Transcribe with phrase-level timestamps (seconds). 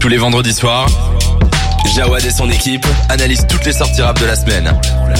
[0.00, 0.88] Tous les vendredis soirs,
[1.94, 4.72] Jawad et son équipe analysent toutes les sorties rap de la semaine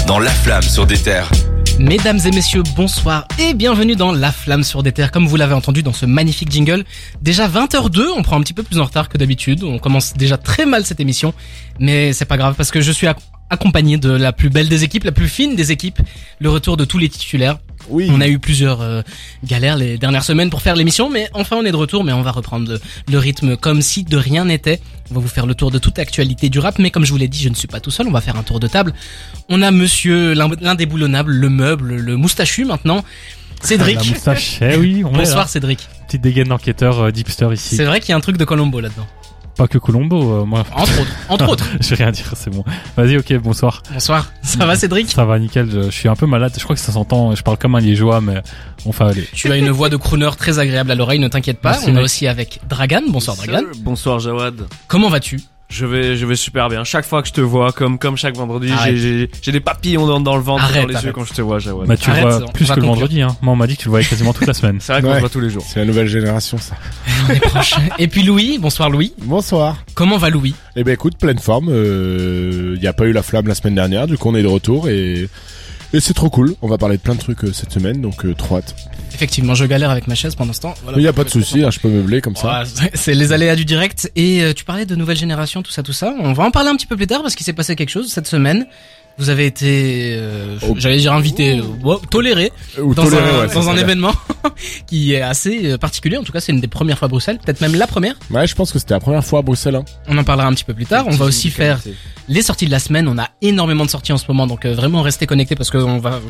[0.06, 1.30] dans La Flamme sur des terres.
[1.78, 5.10] Mesdames et messieurs, bonsoir et bienvenue dans La Flamme sur des terres.
[5.10, 6.84] Comme vous l'avez entendu dans ce magnifique jingle,
[7.20, 9.64] déjà 20h02, on prend un petit peu plus en retard que d'habitude.
[9.64, 11.34] On commence déjà très mal cette émission,
[11.78, 13.06] mais c'est pas grave parce que je suis
[13.50, 16.00] accompagné de la plus belle des équipes, la plus fine des équipes,
[16.38, 17.58] le retour de tous les titulaires.
[17.88, 18.08] Oui.
[18.10, 19.02] On a eu plusieurs euh,
[19.44, 22.22] galères les dernières semaines pour faire l'émission, mais enfin on est de retour, mais on
[22.22, 22.78] va reprendre
[23.10, 24.80] le, rythme comme si de rien n'était.
[25.10, 27.18] On va vous faire le tour de toute actualité du rap, mais comme je vous
[27.18, 28.94] l'ai dit, je ne suis pas tout seul, on va faire un tour de table.
[29.48, 33.04] On a monsieur l'in- l'indéboulonnable, le meuble, le moustachu maintenant.
[33.62, 33.96] Cédric.
[33.96, 35.46] La moustache, eh oui, on est Bonsoir là.
[35.46, 35.88] Cédric.
[36.06, 37.76] Petite dégaine d'enquêteur euh, Deepster ici.
[37.76, 39.06] C'est vrai qu'il y a un truc de Colombo là-dedans.
[39.60, 40.64] Pas que Colombo, euh, moi.
[40.74, 41.10] Entre autres.
[41.28, 41.66] Entre autres.
[41.80, 42.64] Je vais rien dire, c'est bon.
[42.96, 43.82] Vas-y, ok, bonsoir.
[43.92, 44.32] Bonsoir.
[44.40, 45.10] Ça va Cédric?
[45.10, 45.68] Ça va, nickel.
[45.70, 46.54] Je, je suis un peu malade.
[46.56, 47.34] Je crois que ça s'entend.
[47.34, 48.40] Je parle comme un liégeois, mais
[48.86, 49.28] on va aller.
[49.34, 51.72] Tu as une voix de crooner très agréable à l'oreille, ne t'inquiète pas.
[51.72, 52.04] Merci, On mec.
[52.04, 53.02] aussi avec Dragan.
[53.10, 53.64] Bonsoir Dragan.
[53.80, 54.62] Bonsoir Jawad.
[54.88, 55.38] Comment vas-tu?
[55.70, 56.82] Je vais, je vais super bien.
[56.82, 60.04] Chaque fois que je te vois, comme, comme chaque vendredi, j'ai, j'ai, j'ai des papillons
[60.04, 61.06] dans, dans le ventre, Arrête, dans les arrête.
[61.06, 61.86] yeux quand je te vois, Jawad.
[61.86, 63.36] Bah, tu Arrête, vois plus que le vendredi, hein.
[63.40, 64.78] Moi, on m'a dit que tu le voyais quasiment toute la semaine.
[64.80, 65.14] C'est vrai qu'on Ouais.
[65.14, 65.64] se voit tous les jours.
[65.66, 66.74] C'est la nouvelle génération, ça.
[67.28, 67.74] On est proche.
[68.00, 68.58] Et puis Louis.
[68.58, 69.14] Bonsoir Louis.
[69.22, 69.76] Bonsoir.
[69.94, 70.54] Comment va Louis?
[70.74, 71.68] Eh ben écoute, pleine forme.
[71.72, 74.48] Il n'y a pas eu la flamme la semaine dernière, du coup on est de
[74.48, 75.28] retour et
[75.92, 76.54] et c'est trop cool.
[76.62, 78.74] On va parler de plein de trucs euh, cette semaine, donc euh, trop hâte.
[79.12, 80.74] Effectivement, je galère avec ma chaise pendant ce temps.
[80.84, 80.98] Voilà.
[80.98, 82.62] Il y a pas de souci, hein, je peux meubler comme ça.
[82.94, 84.10] C'est les aléas du direct.
[84.16, 86.14] Et euh, tu parlais de nouvelle génération, tout ça, tout ça.
[86.20, 88.10] On va en parler un petit peu plus tard parce qu'il s'est passé quelque chose
[88.10, 88.66] cette semaine.
[89.20, 93.76] Vous avez été, euh, j'allais dire invité, euh, toléré Ou dans toléré, un, ouais, dans
[93.76, 94.14] événement
[94.86, 96.16] qui est assez euh, particulier.
[96.16, 98.14] En tout cas, c'est une des premières fois à Bruxelles, peut-être même la première.
[98.30, 99.74] Ouais, je pense que c'était la première fois à Bruxelles.
[99.74, 99.84] Hein.
[100.08, 101.04] On en parlera un petit peu plus tard.
[101.06, 101.80] On va aussi faire
[102.28, 103.08] les sorties de la semaine.
[103.08, 105.76] On a énormément de sorties en ce moment, donc euh, vraiment restez connectés parce que
[105.76, 106.20] on va.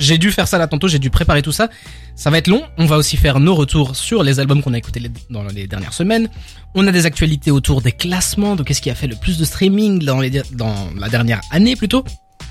[0.00, 1.68] J'ai dû faire ça là tantôt, j'ai dû préparer tout ça.
[2.16, 2.62] Ça va être long.
[2.78, 5.92] On va aussi faire nos retours sur les albums qu'on a écoutés dans les dernières
[5.92, 6.28] semaines.
[6.74, 9.44] On a des actualités autour des classements, de qu'est-ce qui a fait le plus de
[9.44, 12.02] streaming dans, la dernière année plutôt.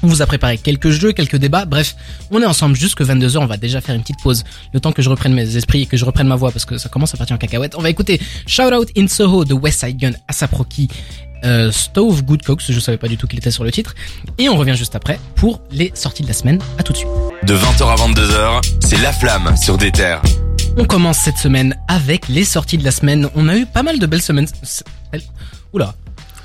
[0.03, 1.65] On vous a préparé quelques jeux, quelques débats.
[1.65, 1.95] Bref,
[2.31, 3.39] on est ensemble jusque 22h.
[3.39, 4.43] On va déjà faire une petite pause.
[4.71, 6.77] Le temps que je reprenne mes esprits et que je reprenne ma voix parce que
[6.77, 7.75] ça commence à partir en cacahuète.
[7.75, 10.87] On va écouter Shout Out in Soho de West Side Gun, Asap Rocky,
[11.43, 12.63] euh, Stove Good Cooks.
[12.69, 13.95] Je savais pas du tout qu'il était sur le titre.
[14.37, 16.59] Et on revient juste après pour les sorties de la semaine.
[16.77, 17.09] À tout de suite.
[17.43, 20.21] De 20h à 22h, c'est La Flamme sur des terres.
[20.77, 23.29] On commence cette semaine avec les sorties de la semaine.
[23.35, 24.47] On a eu pas mal de belles semaines.
[25.73, 25.93] Oula.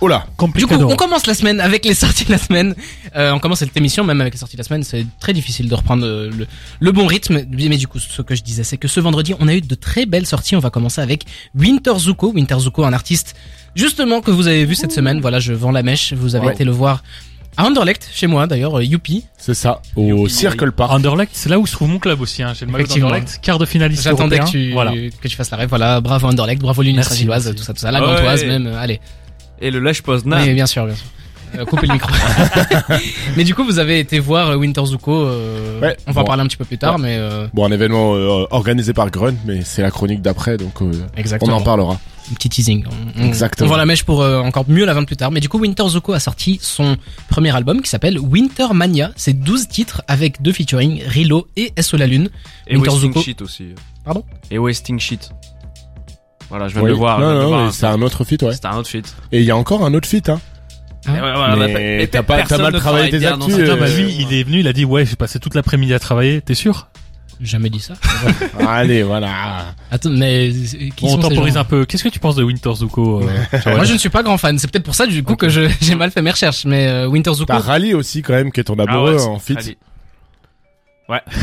[0.09, 2.75] Là Du coup, on commence la semaine avec les sorties de la semaine.
[3.17, 4.83] Euh, on commence cette émission même avec les sorties de la semaine.
[4.83, 6.47] C'est très difficile de reprendre euh, le,
[6.81, 7.45] le bon rythme.
[7.51, 9.75] Mais du coup, ce que je disais, c'est que ce vendredi, on a eu de
[9.75, 10.57] très belles sorties.
[10.57, 11.25] On va commencer avec
[11.55, 12.33] Winter Zuko.
[12.33, 13.35] Winter Zuko, un artiste
[13.75, 15.21] justement que vous avez vu cette semaine.
[15.21, 16.13] Voilà, je vends la mèche.
[16.13, 16.53] Vous avez Ouais.
[16.55, 17.03] été le voir
[17.57, 19.25] à Anderlecht, chez moi d'ailleurs, euh, Youpi.
[19.39, 20.91] C'est ça, au Circle Park.
[20.93, 22.43] Anderlecht, c'est là où se trouve mon club aussi.
[22.43, 22.53] Hein.
[22.59, 24.93] J'ai le maillot d'Anderlecht, quart de finaliste J'attendais que tu, Voilà.
[25.21, 25.69] que tu fasses la rêve.
[25.69, 27.27] Voilà, bravo Anderlecht, bravo l'Union merci.
[27.27, 27.91] tout ça, tout ça.
[27.93, 28.07] La Ouais.
[28.17, 29.01] Gantoise même, euh, allez.
[29.61, 30.37] Et le lèche Poznan.
[30.43, 31.07] Oui, bien sûr, bien sûr.
[31.59, 32.11] Euh, coupez le micro.
[33.37, 35.13] mais du coup, vous avez été voir euh, Winter Zuko.
[35.15, 36.27] euh, Ouais, on va en bon.
[36.29, 39.35] parler un petit peu plus tard, mais euh, Bon, un événement euh, organisé par Grunt,
[39.45, 41.57] mais c'est la chronique d'après, donc euh, on exactement.
[41.57, 41.99] en parlera.
[42.31, 42.85] Un petit teasing.
[43.17, 43.69] On, on- Exactement.
[43.69, 45.31] On vend la mèche pour euh, encore mieux la vendre plus tard.
[45.31, 46.97] Mais du coup, Winter Zuko a sorti son
[47.29, 49.11] premier album qui s'appelle Winter Mania.
[49.15, 52.31] C'est 12 titres avec deux featuring, Rilo et SO La Lune.
[52.67, 53.23] Et Winter Wasting Zuko.
[53.23, 53.65] Shit aussi.
[54.05, 54.25] Pardon?
[54.51, 55.31] Et Wasting Shit.
[56.49, 56.89] Voilà, je viens Oui.
[56.89, 57.19] de le voir.
[57.19, 57.67] je Non, viens de le non, voir.
[57.67, 58.53] mais c'est un autre feat, ouais.
[58.55, 59.15] C'était un autre feat.
[59.33, 60.41] Et il y a encore un autre feat, hein.
[61.07, 63.21] Hein Et ouais, voilà, Mais bah, et t'as pas- t'as personne mal ne travaillé travaille
[63.23, 65.39] tes dans actus, cette bah, lui, il est venu, il a dit, ouais, j'ai passé
[65.39, 66.41] toute l'après-midi à travailler.
[66.41, 66.89] T'es sûr?
[67.41, 67.95] Jamais dit ça.
[68.69, 69.75] Allez, voilà.
[69.91, 70.53] Attends, mais euh,
[70.97, 71.85] qui Bon, sont on ces temporise gens un peu.
[71.85, 74.57] Qu'est-ce que tu penses de Winter Zuko euh, Moi, je ne suis pas grand fan.
[74.59, 76.65] C'est peut-être pour ça, du coup, que je- j'ai mal fait mes recherches.
[76.65, 79.39] Mais euh, Winter Zuko, T'as Rally aussi, quand même, qui est ton Ah amoureux en
[79.41, 79.59] feat.
[79.59, 79.77] allez.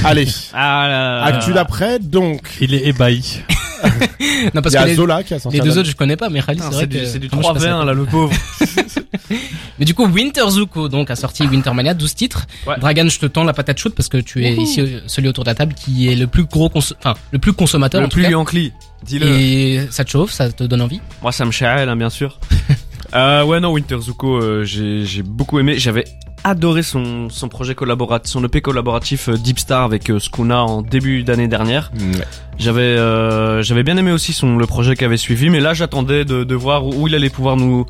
[0.03, 0.27] Allez.
[0.53, 1.23] Ah là là.
[1.25, 2.57] Actu d'après, donc.
[2.61, 3.41] Il est ébahi.
[4.53, 5.95] non parce Il y que a les, Zola qui a sorti les deux autres, je
[5.95, 6.29] connais pas.
[6.29, 7.94] Mais Khalid, c'est vrai C'est du, que c'est du comment je passe à 3-20 là,
[7.94, 8.33] le pauvre.
[9.79, 12.45] Mais du coup, Winter Zuko donc a sorti Winter Mania, 12 titres.
[12.67, 12.75] Ouais.
[12.79, 15.44] Dragan, je te tends la patate chaude parce que tu es ici euh, celui autour
[15.45, 18.09] de la table qui est le plus gros cons- enfin le plus consommateur Le en
[18.09, 18.29] tout plus cas.
[18.31, 18.73] Yankee.
[19.03, 19.27] Dis-le.
[19.27, 21.01] Et ça te chauffe, ça te donne envie?
[21.23, 22.39] Moi, ça me charelle, hein, bien sûr.
[23.15, 25.80] euh, ouais, non, Winter Zuko, euh, j'ai j'ai beaucoup aimé.
[25.80, 26.03] J'avais
[26.43, 31.23] adoré son, son projet collaboratif, son EP collaboratif Deep Star avec euh, Skuna en début
[31.23, 31.91] d'année dernière.
[31.99, 32.25] Ouais.
[32.57, 36.25] J'avais euh, j'avais bien aimé aussi son le projet qui avait suivi, mais là j'attendais
[36.25, 37.85] de, de voir où il allait pouvoir nous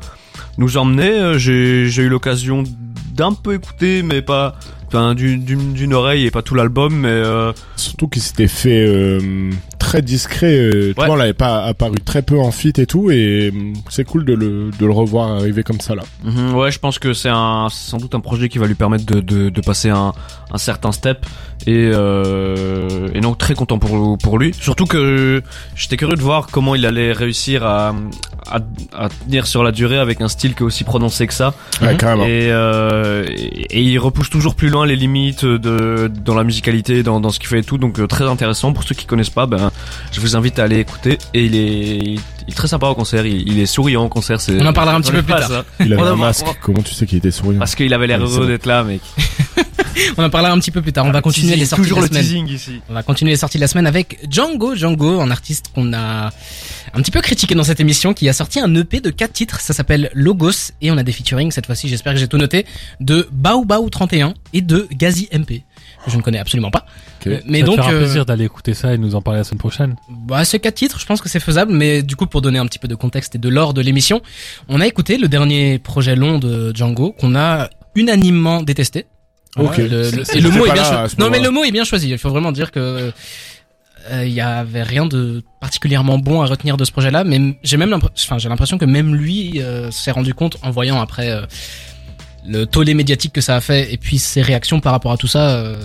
[0.58, 1.10] nous emmener.
[1.10, 2.64] Euh, J'ai j'ai eu l'occasion
[3.14, 4.56] d'un peu écouter, mais pas
[4.88, 8.84] enfin d'une d'une d'une oreille et pas tout l'album, mais euh, Surtout qu'il s'était fait
[8.86, 9.50] euh,
[9.92, 10.54] très discret.
[10.56, 11.06] euh, tu Ouais.
[11.06, 14.24] vois, on l'avait pas apparu très peu en fit et tout, et hum, c'est cool
[14.24, 16.02] de le, de le revoir arriver comme ça là.
[16.24, 19.04] Mhm, ouais, je pense que c'est un, sans doute un projet qui va lui permettre
[19.04, 20.12] de, de, de passer un,
[20.50, 21.26] un certain step
[21.66, 24.52] et, euh, et donc très content pour, pour lui.
[24.58, 25.42] Surtout que
[25.76, 27.94] j'étais curieux de voir comment il allait réussir à,
[28.50, 28.60] à,
[28.96, 31.54] à tenir sur la durée avec un style qui est aussi prononcé que ça.
[31.82, 31.96] Ouais, Mhm.
[31.98, 32.24] carrément.
[32.24, 37.02] Et, euh, et, et il repousse toujours plus loin les limites de, dans la musicalité,
[37.02, 37.78] dans, dans ce qu'il fait et tout.
[37.78, 38.72] Donc euh, très intéressant.
[38.72, 39.70] Pour ceux qui connaissent pas, ben,
[40.12, 41.18] je vous invite à aller écouter.
[41.34, 43.24] Et il est, il est très sympa au concert.
[43.26, 44.40] Il, il est souriant au concert.
[44.40, 45.48] c'est- On en parlera un petit peu plus pas tard.
[45.50, 45.64] ça.
[45.80, 46.44] Il avait on un masque.
[46.48, 48.84] on- Comment tu sais qu'il était souriant Parce qu'il avait l'air Ouais, heureux d'être là,
[48.84, 49.00] mec.
[50.16, 51.04] On en parlera un petit peu plus tard.
[51.04, 52.46] On va continuer Teasing, les sorties toujours de la le semaine.
[52.46, 52.80] teasing ici.
[52.88, 54.74] On va continuer les sorties de la semaine avec Django.
[54.74, 56.30] Django, un artiste qu'on a
[56.94, 59.60] un petit peu critiqué dans cette émission, qui a sorti un EP de 4 titres.
[59.60, 61.88] Ça s'appelle Logos et on a des featuring cette fois-ci.
[61.88, 62.64] J'espère que j'ai tout noté
[63.00, 65.62] de Bao Bao 31 et de Gazi MP.
[66.06, 66.84] Je ne connais absolument pas.
[67.20, 67.28] Ok.
[67.28, 69.44] Euh, Mais ça donc, fera euh, plaisir d'aller écouter ça et nous en parler la
[69.44, 69.94] semaine prochaine.
[70.10, 72.66] bah, ces quatre titres, je pense que c'est faisable, mais du coup, pour donner un
[72.66, 74.20] petit peu de contexte et de l'or de l'émission,
[74.68, 79.06] on a écouté le dernier projet long de Django qu'on a unanimement détesté.
[79.56, 79.76] Ok.
[79.76, 81.16] Le- le- C'est- et le j'étais mot est bien choisi.
[81.18, 82.08] Non, mais le mot est bien choisi.
[82.10, 83.12] Il faut vraiment dire que
[84.10, 87.76] euh, il y avait rien de particulièrement bon à retenir de ce projet-là, mais j'ai
[87.76, 91.30] même l'impression, enfin, j'ai l'impression que même lui euh, s'est rendu compte en voyant après
[91.30, 91.42] euh,
[92.46, 95.28] le tollé médiatique que ça a fait et puis ses réactions par rapport à tout
[95.28, 95.50] ça.
[95.50, 95.76] euh,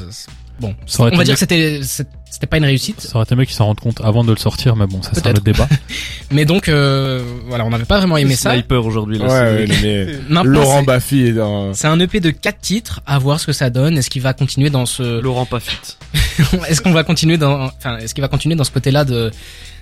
[0.59, 1.81] bon, Ça on va dire que c'était
[2.29, 3.01] c'était pas une réussite.
[3.01, 5.11] Ça aurait été mieux qu'ils s'en rendent compte avant de le sortir, mais bon, ça
[5.13, 5.67] c'est un autre débat.
[6.31, 8.51] Mais donc euh, voilà, on n'avait pas vraiment aimé ça.
[8.53, 9.25] Sniper aujourd'hui, là.
[9.25, 11.73] Ouais, ouais, mais Laurent Baffy est dans.
[11.73, 13.97] c'est un EP de quatre titres, à voir ce que ça donne.
[13.97, 15.97] Est-ce qu'il va continuer dans ce, Laurent Pafit.
[16.67, 19.31] est-ce qu'on va continuer dans, enfin, est-ce qu'il va continuer dans ce côté-là de,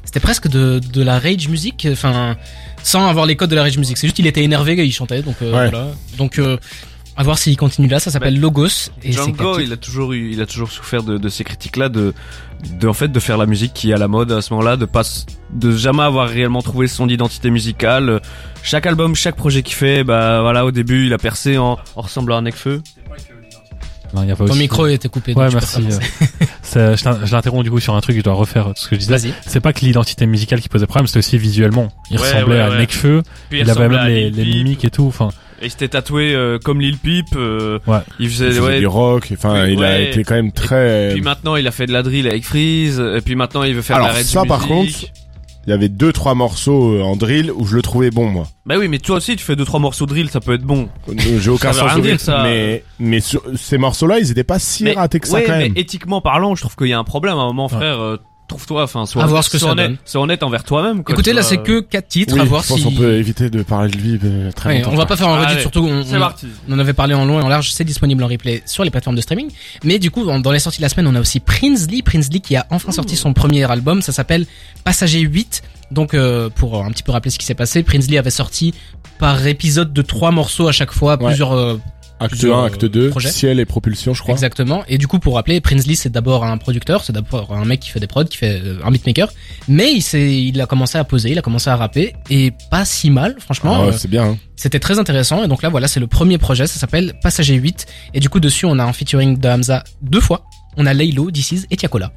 [0.06, 2.38] c'était presque de, de la rage music, enfin,
[2.84, 3.98] sans avoir les codes de la rage music.
[3.98, 5.70] C'est juste qu'il était énervé, il chantait, donc euh, Ouais.
[5.70, 5.88] voilà.
[6.18, 6.58] Donc euh,
[7.18, 8.00] à voir s'il continue là.
[8.00, 11.30] Ça s'appelle Logos et Django, il a toujours eu, il a toujours souffert de, de
[11.30, 12.14] ces critiques-là, de,
[12.80, 14.76] de en fait de faire la musique qui est à la mode à ce moment-là,
[14.78, 18.22] de pas, s- de jamais avoir réellement trouvé son identité musicale.
[18.64, 22.02] Chaque album, chaque projet qu'il fait, bah voilà, au début, il a percé en, en
[22.02, 22.82] ressemblant à Nekfeu.
[24.16, 25.34] Non, il y a pas Ton aussi- micro était coupé.
[25.34, 25.84] Ouais, donc merci.
[26.78, 26.96] euh,
[27.26, 29.32] je l'interromps du coup sur un truc, je dois refaire ce que je disais.
[29.46, 31.90] C'est pas que l'identité musicale qui posait problème, c'était aussi visuellement.
[32.10, 32.78] Il Ouais, ressemblait ouais, à ouais.
[32.80, 35.30] Nekfeu, Puis il, avait même les, mimiques et tout, enfin.
[35.62, 37.28] Et il s'était tatoué euh, comme Lil Peep.
[37.36, 38.00] euh, Ouais.
[38.20, 38.80] Il Il faisait, ouais.
[38.80, 39.30] du rock.
[39.34, 41.12] Enfin, il a été quand même très.
[41.14, 43.00] Puis maintenant, il a fait de la drill avec Freeze.
[43.00, 44.92] Et puis maintenant, il veut faire Alors de la rap ça, par contre,
[45.68, 48.48] il y avait deux trois morceaux euh, en drill où je le trouvais bon moi.
[48.66, 50.64] Bah oui, mais toi aussi, tu fais deux trois morceaux de drill, ça peut être
[50.64, 50.90] bon.
[51.10, 52.44] Euh, J'ai aucun veut sens rien dire, ça.
[52.44, 55.54] mais mais sur- ces morceaux-là, ils étaient pas si mais, ratés que ça ouais, quand
[55.54, 55.74] mais même.
[55.78, 58.00] éthiquement parlant, je trouve qu'il y a un problème à un moment, frère.
[58.00, 58.18] euh,
[58.48, 59.98] Trouve-toi, enfin, sois, À voir ce que sois ça honnête, donne.
[60.06, 61.04] sois honnête envers toi-même.
[61.04, 62.36] quoi, Écoutez, là, vois, c'est euh, que quatre titres.
[62.36, 62.84] Oui, à voir je pense si.
[62.84, 64.92] qu'on peut éviter de parler de lui euh, très Ouais, longtemps.
[64.94, 65.80] on va pas faire un Reddit, surtout.
[65.80, 66.30] On, C'est on-.
[66.70, 68.92] On en avait parlé en long et en large, c'est disponible en replay sur les
[68.92, 69.50] plateformes de streaming.
[69.84, 72.56] Mais du coup, dans les sorties de la semaine, on a aussi Prinsley, Prinsley qui
[72.56, 74.46] a enfin sorti son premier album, ça s'appelle
[74.84, 75.64] Passager 8.
[75.92, 78.74] Donc euh, pour un petit peu rappeler ce qui s'est passé, Prinsley avait sorti
[79.18, 81.28] par épisode de trois morceaux à chaque fois, Ouais.
[81.28, 81.80] plusieurs euh,
[82.20, 83.30] Acte plusieurs, 1, acte euh, 2, projets.
[83.30, 84.34] ciel et propulsion, je crois.
[84.34, 84.84] Exactement.
[84.88, 87.90] Et du coup, pour rappeler, Prinsley, c'est d'abord un producteur, c'est d'abord un mec qui
[87.90, 89.28] fait des prods, qui fait euh, un beatmaker.
[89.68, 92.86] Mais il s'est, il a commencé à poser, il a commencé à rapper, et pas
[92.86, 93.76] si mal, franchement.
[93.76, 94.24] Ah, Euh, ouais, c'est bien.
[94.24, 94.38] Hein.
[94.56, 95.44] c'était très intéressant.
[95.44, 97.86] Et donc là, voilà, c'est le premier projet, ça s'appelle Passager 8.
[98.14, 100.46] Et du coup, dessus, on a un featuring de Hamza deux fois.
[100.78, 102.12] On a Laylo, DC's et Tiakola.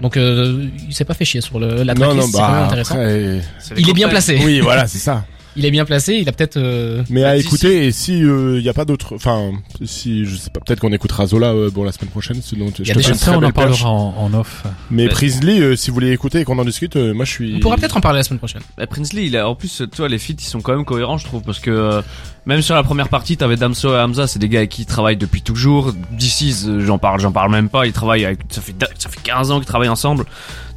[0.00, 2.48] Donc, euh, il s'est pas fait chier sur le, la Non, tracklist, non, c'est quand
[2.48, 2.94] même bah intéressant.
[2.94, 3.40] après,
[3.76, 4.40] Il est bien placé.
[4.44, 5.24] oui, voilà, c'est ça.
[5.56, 6.56] Il est bien placé, il a peut-être...
[6.56, 9.52] euh, Mais à écouter, et si il y a pas d'autres, enfin,
[9.84, 12.42] si je sais pas, peut-être qu'on écoutera Zola euh, bon la semaine prochaine.
[12.42, 13.14] Selon, je y a te des.
[13.14, 14.64] Ça, on en parlera en, en off.
[14.90, 17.54] Mais Prisley, euh, si vous voulez écouter et qu'on en discute, euh, moi je suis.
[17.56, 18.62] On pourra peut-être en parler la semaine prochaine.
[18.76, 21.18] Bah, Prinsley, il a, en plus, tu vois, les feats, ils sont quand même cohérents,
[21.18, 22.02] je trouve, parce que euh,
[22.46, 24.86] même sur la première partie, t'avais Damso et Hamza, c'est des gars avec qui ils
[24.86, 25.92] travaillent depuis toujours.
[26.18, 27.86] DC's, euh, j'en parle, j'en parle même pas.
[27.86, 30.24] Ils travaillent avec, ça fait, ça fait 15 ans qu'ils travaillent ensemble.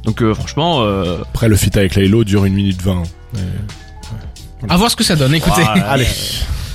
[0.04, 3.02] Donc, euh, franchement, euh, Après, le feat avec Laylo dure une minute 20.
[3.34, 3.40] Mais-
[4.68, 5.62] À voir ce que ça donne, écoutez.
[5.62, 5.86] voilà.
[5.90, 6.06] Allez.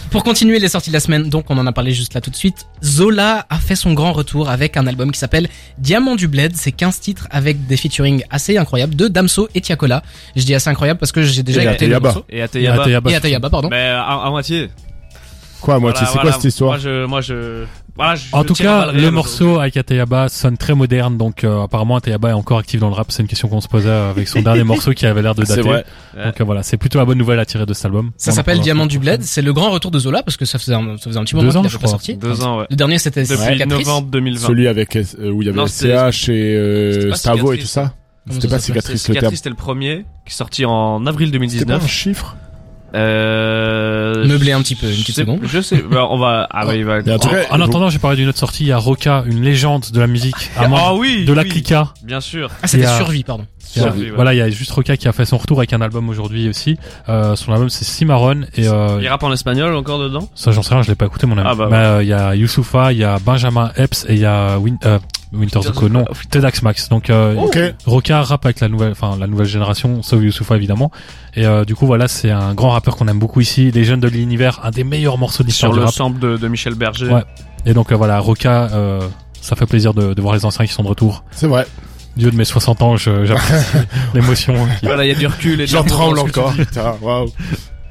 [0.10, 2.30] Pour continuer les sorties de la semaine, donc on en a parlé juste là tout
[2.30, 5.50] de suite, Zola a fait son grand retour avec un album qui s'appelle
[5.80, 6.56] Diamant du Bled.
[6.56, 10.04] C'est 15 titres avec des featuring assez incroyables de Damso et Tiakola.
[10.36, 12.10] Je dis assez incroyable parce que j'ai déjà Et écouté le Ateyaba.
[12.10, 12.26] morceau.
[12.30, 12.82] Et Ateyaba.
[12.84, 13.12] Ateyaba.
[13.12, 13.70] Et Atayaba, pardon.
[13.72, 14.70] Mais à, à moitié.
[15.62, 16.30] Quoi, à moitié, Voilà, c'est voilà.
[16.32, 16.70] quoi cette histoire?
[16.74, 17.64] Moi, je, moi, je,
[17.96, 21.64] voilà, je- En je tout cas, le morceau avec Ateyaba sonne très moderne, donc euh,
[21.64, 23.12] apparemment Ateyaba est encore actif dans le rap.
[23.12, 25.62] C'est une question qu'on se posait avec son dernier morceau qui avait l'air de dater.
[25.62, 25.86] vrai.
[26.16, 28.12] Donc euh, voilà, c'est plutôt la bonne nouvelle à tirer de cet album.
[28.18, 29.22] Ça s'appelle Diamant du Bled.
[29.24, 31.36] C'est le grand retour de Zola parce que ça faisait un, ça faisait un petit
[31.36, 31.90] moment Deux qu'il ans, avait je pas crois.
[31.92, 32.16] sorti.
[32.18, 32.66] Deux ans, ouais.
[32.70, 34.48] Le dernier c'était Depuis novembre 2020.
[34.48, 37.58] Celui avec euh, où il y avait Non, c'était- SCH et euh, c'était Stavo et
[37.60, 37.94] tout ça.
[38.30, 39.16] C'était pas cicatrice le terme.
[39.18, 41.88] Cicatrice, c'était le premier, qui est sorti en avril C'était pas un 2019.
[41.92, 42.38] chiffre
[42.96, 45.40] Euh, Euh, Meubler un petit peu, une je petite sais- seconde.
[45.44, 45.82] Je sais.
[45.82, 46.48] bah, on va.
[46.52, 47.02] Ah bah il va.
[47.02, 48.64] Mais en cas, En attendant, j'ai parlé d'une autre sortie.
[48.64, 50.36] Il y a Roca, une légende de la musique.
[50.56, 51.26] À Ah oui.
[51.26, 51.94] de la oui, Clica.
[52.04, 52.50] Bien sûr.
[52.62, 53.46] Ah, c'était a- survie, pardon.
[53.82, 54.12] Survie, ouais.
[54.16, 56.48] Voilà, il y a juste Roca qui a fait son retour avec un album aujourd'hui
[56.50, 56.78] aussi.
[57.10, 60.28] Euh, son album c'est Cimarron et euh, Il rappe en espagnol encore dedans?
[60.36, 61.48] ça j'en sais rien, je l'ai pas écouté mon ami.
[61.52, 64.20] Ah bah Mais euh, il y a Youssoufa, il y a Benjamin Epps et il
[64.20, 65.00] y a Win euh,
[65.34, 66.90] Winter Zuko, non, Tedax Max.
[66.90, 67.58] Donc euh, Ok.
[67.88, 70.92] Roca rappe avec la nouvelle, enfin la nouvelle génération, sauf Youssoufa évidemment.
[71.36, 73.72] Et euh, du coup voilà, c'est un grand rappeur qu'on aime beaucoup ici.
[73.72, 75.94] Les jeunes de l'univers, un des meilleurs morceaux Sur d'histoire du le rap.
[75.94, 77.08] sample de, de Michel Berger.
[77.12, 77.24] Ouais.
[77.66, 79.02] Et donc euh, voilà, Roca, euh,
[79.42, 81.24] ça fait plaisir de, de voir les anciens qui sont de retour.
[81.32, 81.66] C'est vrai.
[82.16, 83.66] Dieu de mes 60 ans, je- j'apprécie
[84.14, 84.54] l'émotion.
[84.80, 86.52] qui- Voilà, il y a du recul et J'en tremble encore.
[86.54, 86.60] dis.
[86.60, 87.30] Putain, waouh.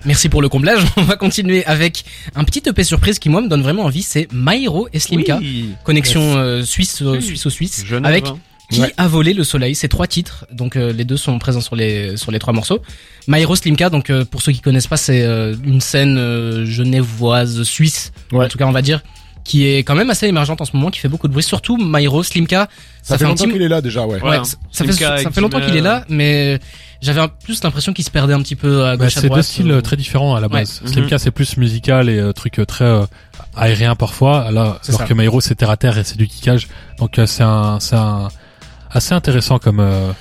[0.05, 0.81] Merci pour le comblage.
[0.97, 4.02] On va continuer avec un petit EP surprise qui moi me donne vraiment envie.
[4.02, 5.38] C'est Maïro et Slimka.
[5.41, 5.71] Oui.
[5.85, 7.23] Connexion euh, suisse, euh, Oui.
[7.23, 7.85] suisse au suisse.
[7.87, 8.38] Genève, avec hein.
[8.71, 8.95] Qui Ouais.
[8.97, 9.75] a volé le soleil?
[9.75, 12.81] C'est trois titres, donc euh, les deux sont présents sur les sur les trois morceaux.
[13.26, 17.64] Maïro Slimka, donc euh, pour ceux qui connaissent pas, c'est euh, une scène euh, genevoise
[17.64, 18.47] suisse, Ouais.
[18.47, 19.02] en tout cas on va dire,
[19.45, 21.43] qui est quand même assez émergente en ce moment, qui fait beaucoup de bruit.
[21.43, 22.69] Surtout Maïro Slimka,
[23.03, 24.21] Ça, fait longtemps petit- qu'il est là déjà, ouais.
[24.23, 24.31] Ouais.
[24.39, 26.61] Ouais, ça, ça fait, ça longtemps qu'il est euh, là, mais
[27.01, 29.29] j'avais un- plus l'impression qu'il se perdait un petit peu à Bah, gauche à c'est
[29.29, 30.81] deux styles euh, euh, très différents à la base.
[30.85, 30.93] Ouais.
[30.93, 33.03] Slimka c'est plus musical et euh, truc euh, très euh,
[33.57, 35.05] aérien parfois, là, alors ça.
[35.05, 36.69] que Maïro c'est terre à terre et c'est du kickage.
[36.99, 38.29] Donc euh, c'est un c'est un
[38.91, 40.13] assez intéressant comme euh,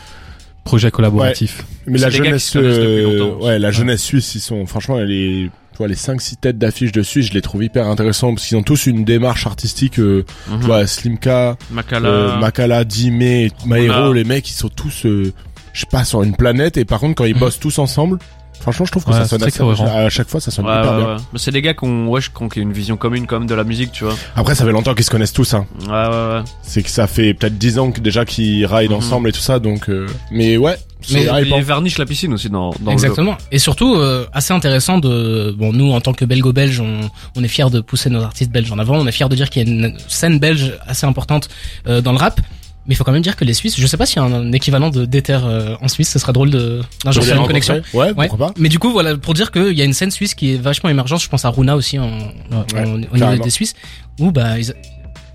[0.64, 1.64] projet collaboratif.
[1.86, 5.52] Mais C'est la jeunesse, euh, ouais, la jeunesse suisse, ils sont, franchement, les, tu
[5.82, 8.64] vois, les 5-6 têtes d'affiche de Suisse, je les trouve hyper intéressants parce qu'ils ont
[8.64, 10.60] tous une démarche artistique, euh, Mhm.
[10.60, 12.08] tu vois, Slimka, Makala.
[12.10, 15.32] euh, Makala, Dime, Maero, les mecs, ils sont tous, euh,
[15.74, 17.40] je sais pas, sur une planète et par contre, quand ils Mhm.
[17.40, 18.18] bossent tous ensemble,
[18.62, 19.86] franchement, je trouve que Ouais, ça sonne très assez, cohérent.
[19.86, 21.08] à chaque fois, ça sonne Ouais, hyper ouais, bien.
[21.16, 21.22] ouais.
[21.34, 23.56] Mais c'est des gars qui ont, ouais, qui ont une vision commune quand même de
[23.56, 24.16] la musique, tu vois.
[24.36, 25.66] Après, ça fait longtemps qu'ils se connaissent tous, hein.
[25.82, 26.42] Ouais, ouais, ouais.
[26.64, 28.96] C'est que ça fait peut-être 10 ans que déjà qu'ils raillent Mhm.
[28.96, 30.78] ensemble et tout ça, donc, euh, mais ouais,
[31.12, 31.24] Mais-.
[31.24, 33.36] Et Varnish la piscine aussi dans, dans Exactement.
[33.52, 37.00] Et surtout, euh, assez intéressant de, bon, nous, en tant que belgo-belge, on,
[37.36, 38.98] on est fiers de pousser nos artistes belges en avant.
[38.98, 41.50] On est fiers de dire qu'il y a une scène belge assez importante
[41.88, 42.40] euh, dans le rap.
[42.88, 44.24] Mais il faut quand même dire que les Suisses, je sais pas s'il y a
[44.26, 47.82] un, équivalent de d'Ether euh, en Suisse, ce serait drôle de une connexion.
[47.94, 48.28] Ouais, Ouais.
[48.28, 48.54] pourquoi pas.
[48.58, 50.90] Mais du coup, voilà, pour dire qu'il y a une scène suisse qui est vachement
[50.90, 51.22] émergente.
[51.22, 53.76] Je pense à Runa aussi en, en- au niveau des Suisses,
[54.20, 54.74] où bah ils,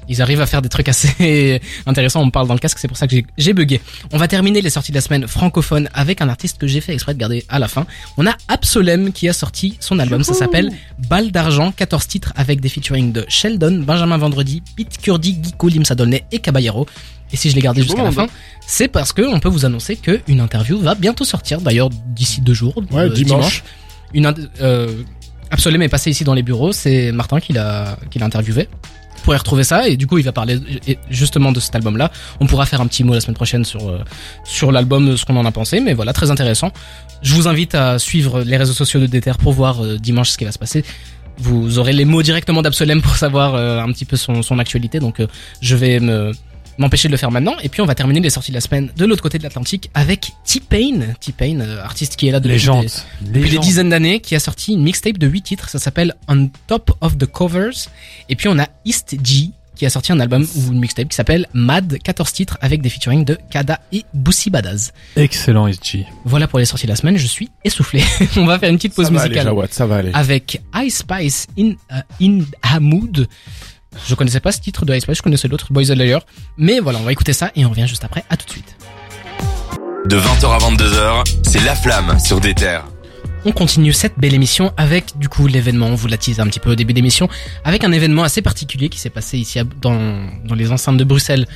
[0.08, 2.20] ils arrivent à faire des trucs assez intéressants.
[2.22, 3.80] On me parle dans le casque, c'est pour ça que j'ai- bugué.
[4.12, 6.94] On va terminer les sorties de la semaine francophones avec un artiste que j'ai fait
[6.94, 7.86] exprès de garder à la fin.
[8.16, 10.24] On a Absolem qui a sorti son album.
[10.24, 10.72] Ça s'appelle
[11.08, 15.94] Balle d'argent, 14 titres avec des featuring de Sheldon, Benjamin Vendredi, Pete Kurdi, Guico, Limsa
[15.94, 16.86] Dolnay et Caballero.
[17.32, 18.26] Et si je l'ai gardé jusqu'à la fin,
[18.66, 21.60] c'est parce que on peut vous annoncer que une interview va bientôt sortir.
[21.60, 22.74] D'ailleurs, d'ici deux jours.
[22.92, 23.64] Ouais, euh, dimanche.
[24.14, 25.02] Une, ind- euh,
[25.50, 26.72] Absolem est passé ici dans les bureaux.
[26.72, 28.68] C'est Martin qui l'a, qui l'a interviewé.
[29.16, 30.60] Vous pourrez retrouver ça et du coup il va parler
[31.10, 32.12] justement de cet album-là.
[32.38, 33.98] On pourra faire un petit mot la semaine prochaine sur euh,
[34.44, 35.80] sur l'album, ce qu'on en a pensé.
[35.80, 36.70] Mais voilà, très intéressant.
[37.22, 40.38] Je vous invite à suivre les réseaux sociaux de Déter pour voir euh, dimanche ce
[40.38, 40.84] qui va se passer.
[41.38, 45.00] Vous aurez les mots directement d'Absolem pour savoir euh, un petit peu son, son actualité.
[45.00, 45.26] Donc euh,
[45.60, 46.30] je vais me
[46.78, 47.54] m'empêcher de le faire maintenant.
[47.62, 49.90] Et puis on va terminer les sorties de la semaine de l'autre côté de l'Atlantique
[49.94, 51.14] avec T-Pain.
[51.20, 52.84] T-Pain, euh, artiste qui est là depuis Légende.
[52.84, 53.64] des, depuis des Légende.
[53.64, 55.68] dizaines d'années, qui a sorti une mixtape de 8 titres.
[55.68, 57.88] Ça s'appelle On Top of the Covers.
[58.28, 61.14] Et puis on a East G qui a sorti un album ou une mixtape qui
[61.14, 64.92] s'appelle Mad, 14 titres avec des featuring de Kada et Boosie Badaz.
[65.16, 66.06] Excellent SG.
[66.24, 67.18] Voilà pour les sorties de la semaine.
[67.18, 68.02] Je suis essoufflé.
[68.38, 70.10] on va faire une petite pause ça va aller, musicale Jawad, ça va aller.
[70.14, 73.28] avec Ice Spice in, euh, in Hamoud.
[74.06, 76.18] Je connaissais pas ce titre de Ice je connaissais l'autre, Boys a Layer.
[76.56, 78.24] Mais voilà, on va écouter ça et on revient juste après.
[78.30, 78.76] À tout de suite.
[80.06, 82.84] De 20h à 22h, c'est La Flamme sur des terres.
[83.48, 86.58] On continue cette belle émission avec du coup l'événement, on vous l'a teasé un petit
[86.58, 87.28] peu au début d'émission,
[87.62, 91.04] avec un événement assez particulier qui s'est passé ici à- dans, dans les enceintes de
[91.04, 91.46] Bruxelles.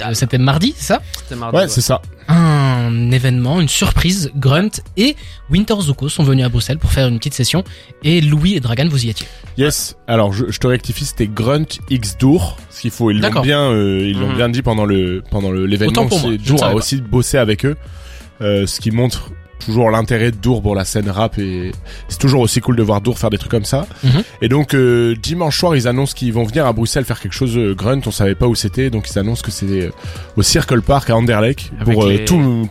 [0.00, 1.02] Euh, C'était mardi, c'est ça?
[1.18, 1.58] C'était mardi.
[1.58, 2.00] Ouais, c'est ça.
[2.28, 5.14] Un événement, une surprise, Grunt et
[5.50, 7.64] Winter Zuko sont venus à Bruxelles pour faire une petite session
[8.02, 9.26] et Louis et Dragan vous y étiez.
[9.58, 9.94] Yes.
[10.08, 12.56] Alors, je, je te rectifie, c'était Grunt X Dour.
[12.70, 14.36] Ce qu'il faut, ils l'ont bien, euh, ils l'ont Mhm.
[14.36, 15.90] bien dit pendant le pendant le l'événement.
[15.92, 17.76] Autant pour moi, c'est- je ne Dour a aussi bossé avec eux,
[18.40, 19.30] euh, ce qui montre
[19.64, 21.72] toujours l'intérêt de Dour pour la scène rap et
[22.08, 23.86] c'est toujours aussi cool de voir Dour faire des trucs comme ça.
[24.04, 24.22] Mhm.
[24.42, 27.56] Et donc euh, dimanche soir, ils annoncent qu'ils vont venir à Bruxelles faire quelque chose
[27.56, 28.00] euh, Grunt.
[28.06, 29.90] On savait pas où c'était, donc ils annoncent que c'est euh,
[30.36, 32.68] au Circle Park à Anderlecht Avec pour euh, les- tous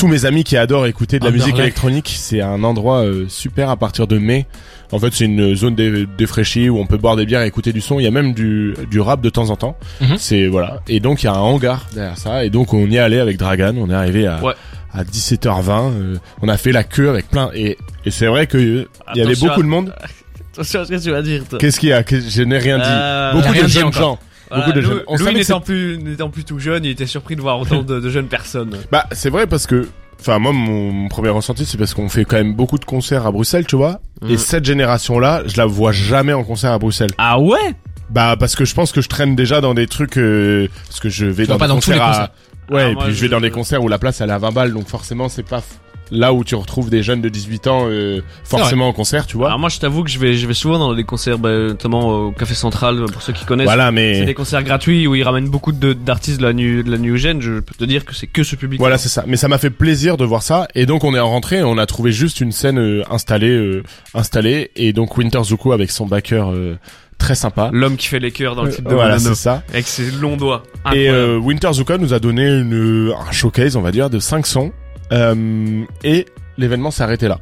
[0.00, 2.12] tous mes amis qui adorent écouter de la musique électronique.
[2.16, 4.46] C'est un endroit euh, super à partir de mai.
[4.92, 7.72] En fait, c'est une zone dé- défraîchie où on peut boire des bières et écouter
[7.72, 8.00] du son.
[8.00, 9.76] Il y a même du, du rap de temps en temps.
[10.00, 10.16] Mhm.
[10.18, 10.80] C'est voilà.
[10.88, 12.44] Et donc il y a un hangar derrière ça.
[12.44, 13.74] Et donc on y est allé avec Dragan.
[13.76, 14.54] On est arrivé à Ouais.
[14.94, 15.92] à 17h20.
[15.92, 17.50] euh, on a fait la queue avec plein.
[17.54, 17.76] Et,
[18.06, 19.94] et c'est vrai que euh, il y avait beaucoup à- de monde.
[20.54, 21.42] Attention à ce que tu vas dire.
[21.58, 22.02] Qu'est-ce qu'il y a?
[22.08, 23.36] Je n'ai rien dit.
[23.38, 24.18] Beaucoup de jeunes gens.
[24.50, 25.02] Voilà, beaucoup de jeunes.
[25.06, 28.00] On Louis n'étant plus, n'étant plus tout jeune, il était surpris de voir autant de,
[28.00, 28.76] de jeunes personnes.
[28.92, 29.88] Bah c'est vrai parce que
[30.20, 33.32] enfin moi mon, premier ressenti c'est parce qu'on fait quand même beaucoup de concerts à
[33.32, 34.00] Bruxelles, tu vois.
[34.22, 34.30] Mhm.
[34.30, 37.10] Et cette génération-là, je la vois jamais en concert à Bruxelles.
[37.18, 37.74] Ah ouais?
[38.10, 41.08] Bah parce que je pense que je traîne déjà dans des trucs euh, parce que
[41.08, 42.30] je vais Tu dans pas des dans tous les concerts à- concerts.
[42.70, 44.32] Ouais, Ah, et puis je je- vais dans des concerts où la place elle est
[44.32, 45.62] à 20 balles donc forcément c'est pas
[46.10, 49.48] là où tu retrouves des jeunes de 18 ans euh, forcément en concert, tu vois.
[49.48, 52.08] Alors moi je t'avoue que je vais je vais souvent dans des concerts bah, notamment
[52.26, 53.66] au Café Central pour ceux qui connaissent.
[53.66, 56.82] Voilà, C'est mais des concerts gratuits où ils ramènent beaucoup de- d'artistes de la new
[56.82, 57.40] de la new gen.
[57.40, 58.80] Je peux te dire que c'est que ce public.
[58.80, 59.24] Voilà, c'est ça.
[59.26, 60.66] Mais ça m'a fait plaisir de voir ça.
[60.74, 63.82] Et donc on est en rentrée, on a trouvé juste une scène euh, installée, euh,
[64.14, 66.76] installée, et donc Winter Zuko avec son backer euh,
[67.18, 67.70] très sympa.
[67.72, 69.62] L'homme qui fait les cœurs dans le clip de voilà, c'est ça.
[69.72, 70.62] avec ses longs doigts.
[70.94, 74.46] Et euh, Winter Zuko nous a donné une, un showcase, on va dire, de 5
[74.46, 74.72] sons.
[75.12, 76.26] Euh, et
[76.58, 77.38] l'événement s'est arrêté là.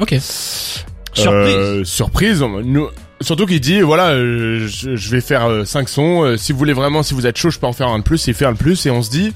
[0.00, 0.14] Ok.
[0.20, 1.54] Surprise.
[1.56, 2.42] Euh, surprise.
[2.42, 2.88] nous-
[3.20, 6.24] surtout qu'il dit, voilà, euh, je, je vais faire 5 sons.
[6.24, 8.04] euh, si vous voulez vraiment, si vous êtes chaud, je peux en faire un de
[8.04, 8.26] plus.
[8.26, 8.84] Il fait un de plus.
[8.86, 9.32] Et on se dit,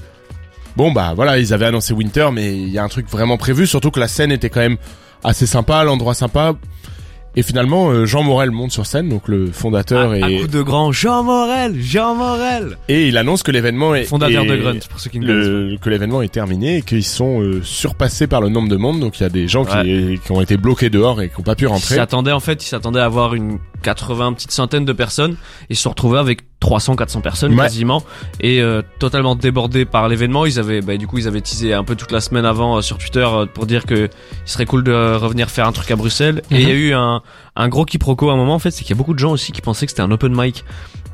[0.75, 3.65] bon bah voilà, ils avaient annoncé Winter, mais il y a un truc vraiment prévu.
[3.65, 4.77] Surtout que la scène était quand même
[5.23, 6.53] assez sympa, l'endroit sympa.
[7.39, 10.61] Et finalement, euh, Jean Morel monte sur scène, donc le fondateur, un et, coup de
[10.61, 14.79] grand Jean Morel, Jean Morel, et il annonce que l'événement est fondateur est- de Grunt
[14.89, 18.27] pour ceux qui ne connaissent le, que l'événement est terminé et qu'ils sont euh, surpassés
[18.27, 18.99] par le nombre de monde.
[18.99, 21.43] Donc il y a des gens qui, qui ont été bloqués dehors et qui n'ont
[21.45, 21.69] pas pu pas.
[21.69, 21.95] Ils rentrer.
[21.95, 25.35] s'attendaient en fait, ils s'attendaient à avoir une 80 petite centaine de personnes.
[25.69, 27.63] Ils se sont retrouvés avec 300 400 personnes Ouais.
[27.63, 28.03] quasiment
[28.41, 30.45] et euh, totalement débordés par l'événement.
[30.45, 32.81] Ils avaient bah, du coup ils avaient teasé un peu toute la semaine avant euh,
[32.81, 34.05] sur Twitter euh, pour dire que
[34.45, 36.41] il serait cool de revenir faire un truc à Bruxelles.
[36.51, 36.79] Et il y a Mhm.
[36.79, 37.21] eu un
[37.55, 39.31] un gros quiproquo à un moment en fait, c'est qu'il y a beaucoup de gens
[39.31, 40.63] aussi qui pensaient que c'était un open mic.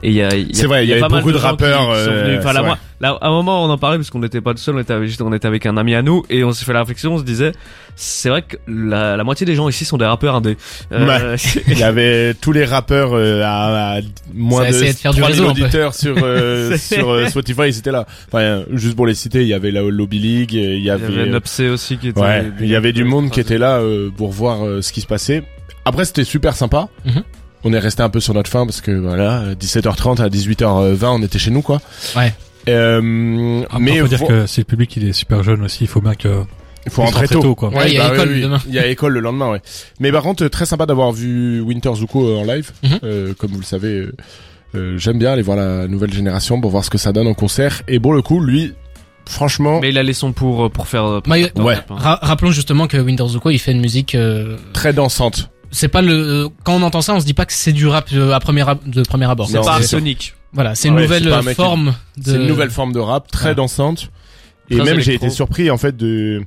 [0.04, 1.32] Et il y a, il y a- C'est vrai, il y avait pas mal beaucoup
[1.32, 2.40] de rappeurs, qui sont euh, venus.
[2.40, 4.80] Enfin, là, à un moment, on en parlait parce qu'on n'était pas tout seul, on
[4.80, 6.80] était avec, juste- on était avec un ami à nous et on s'est fait la
[6.82, 7.54] réflexion, on se disait,
[7.96, 10.58] c'est vrai que la, la moitié des gens ici sont des rappeurs indés.
[10.92, 11.38] Euh,
[11.68, 14.02] Il y avait tous les rappeurs euh, à, à
[14.34, 15.62] moins de de faire du 3000 réseau, un peu.
[15.64, 18.06] auditeurs sur euh, sur euh, Spotify, ils étaient là.
[18.28, 20.90] Enfin, juste pour les citer, il y avait la Lobby League, il y il y
[20.90, 22.20] avait, avait Nopsé aussi qui était.
[22.20, 25.02] ouais, il y avait du monde qui était là euh, pour voir euh, ce qui
[25.02, 25.44] se passait.
[25.86, 26.90] Après, c'était super sympa.
[27.06, 27.24] Mhm.
[27.66, 31.22] On est resté un peu sur notre fin parce que voilà, 17h30 à 18h20, on
[31.24, 31.82] était chez nous quoi.
[32.16, 32.34] Ouais.
[32.70, 35.84] Euh, Après, mais faut dire vo- que si le public il est super jeune aussi,
[35.84, 36.44] il faut bien que
[36.86, 37.56] il faut rentrer rentre tôt.
[37.56, 37.70] quoi.
[37.70, 38.60] Ouais, il y a bah école oui, demain.
[38.68, 39.62] Il y a école le lendemain, ouais.
[40.00, 42.72] Mais par contre, très sympa d'avoir vu Winter Zuko euh, en live.
[42.84, 43.00] Mhm.
[43.04, 44.08] Euh, comme vous le savez,
[44.76, 47.34] euh, j'aime bien aller voir la nouvelle génération pour voir ce que ça donne en
[47.34, 47.82] concert.
[47.88, 48.74] Et pour le coup, lui,
[49.28, 51.22] franchement, Mais il a les sons pour, pour faire.
[51.24, 51.76] pour ouais.
[51.90, 51.96] hein.
[51.98, 55.50] Ra- rappelons justement que Winter Zuko il fait une musique euh, très dansante.
[55.76, 57.86] C'est pas le euh, quand on entend ça on se dit pas que c'est du
[57.88, 59.82] rap euh, à premier ab- de premier abord C'est pas.
[59.82, 60.34] Sonic.
[60.54, 62.94] voilà c'est une Ouais, nouvelle un euh, mec qui- forme de C'est une nouvelle forme
[62.94, 63.56] de rap, très Ouais.
[63.56, 64.10] dansante.
[64.72, 66.42] Et Très même, j'ai été surpris, en fait, de,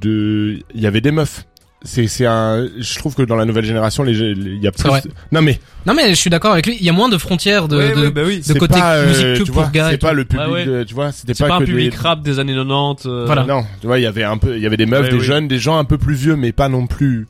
[0.00, 1.44] de, il y avait des meufs.
[1.82, 4.90] C'est, c'est un, je trouve que dans la nouvelle génération, les, il y a plus,
[5.30, 7.68] non mais, non mais je suis d'accord avec lui il y a moins de frontières
[7.68, 8.38] de, Ouais, de, ouais, bah oui.
[8.38, 10.16] de c'est côté pas, musique que tu pour vois, gars c'est pas tout.
[10.16, 10.66] le public, Ouais, ouais.
[10.66, 13.06] de- tu vois, c'était C'est pas, pas un que public des, rap des années 90.
[13.06, 13.44] euh, Voilà.
[13.44, 15.16] Non, tu vois, il y avait un peu, il y avait des meufs, Ouais, des
[15.18, 15.24] oui.
[15.24, 17.28] jeunes, des gens un peu plus vieux, mais pas non plus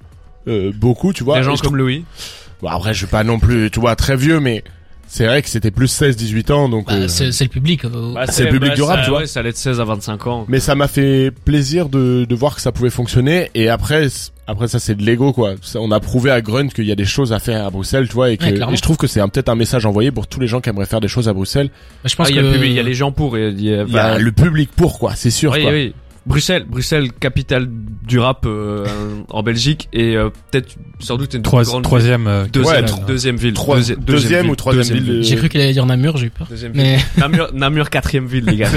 [0.49, 1.39] euh, beaucoup, tu vois.
[1.39, 2.05] Des gens comme Louis.
[2.63, 4.65] Bon, après, je suis pas non plus, tu vois, très vieux, mais
[5.09, 6.87] c'est vrai que c'était plus 16-18 ans, donc.
[6.87, 9.11] Bah, euh, c'est c'est le public euh, Bah, c'est le public du rap, ça- tu
[9.11, 9.21] vois.
[9.21, 10.47] Ouais, ça allait de 16 à 25 ans.
[10.49, 13.51] Mais ça m'a fait plaisir de, de voir que ça pouvait fonctionner.
[13.55, 14.07] Et après,
[14.47, 15.55] après ça, c'est de l'ego, quoi.
[15.63, 18.09] Ça, on a prouvé à Grunt qu'il y a des choses à faire à Bruxelles,
[18.09, 20.11] tu vois, et, que, Ouais, et je trouve que c'est un- peut-être un message envoyé
[20.11, 21.69] pour tous les gens qui aimeraient faire des choses à Bruxelles.
[22.05, 23.37] je pense Ah, il y a que le public, il y a les gens pour.
[23.37, 25.15] et Il y a, Il y a bah, le public pour, quoi.
[25.15, 25.73] C'est sûr, oui, quoi.
[25.73, 25.95] oui.
[26.27, 27.69] Bruxelles, Bruxelles, capitale
[28.07, 28.85] du rap euh,
[29.31, 33.37] en Belgique et euh, peut-être sans doute une Trois- grande troisième, euh, deuxième, Ouais, deuxième
[33.37, 36.31] ville, Trois- Deuxi- deuxième ou troisième ville, j'ai cru qu'il allait dire Namur j'ai eu
[36.31, 37.05] peur Deuxième mais ville.
[37.19, 38.71] Namur, Namur quatrième ville les gars.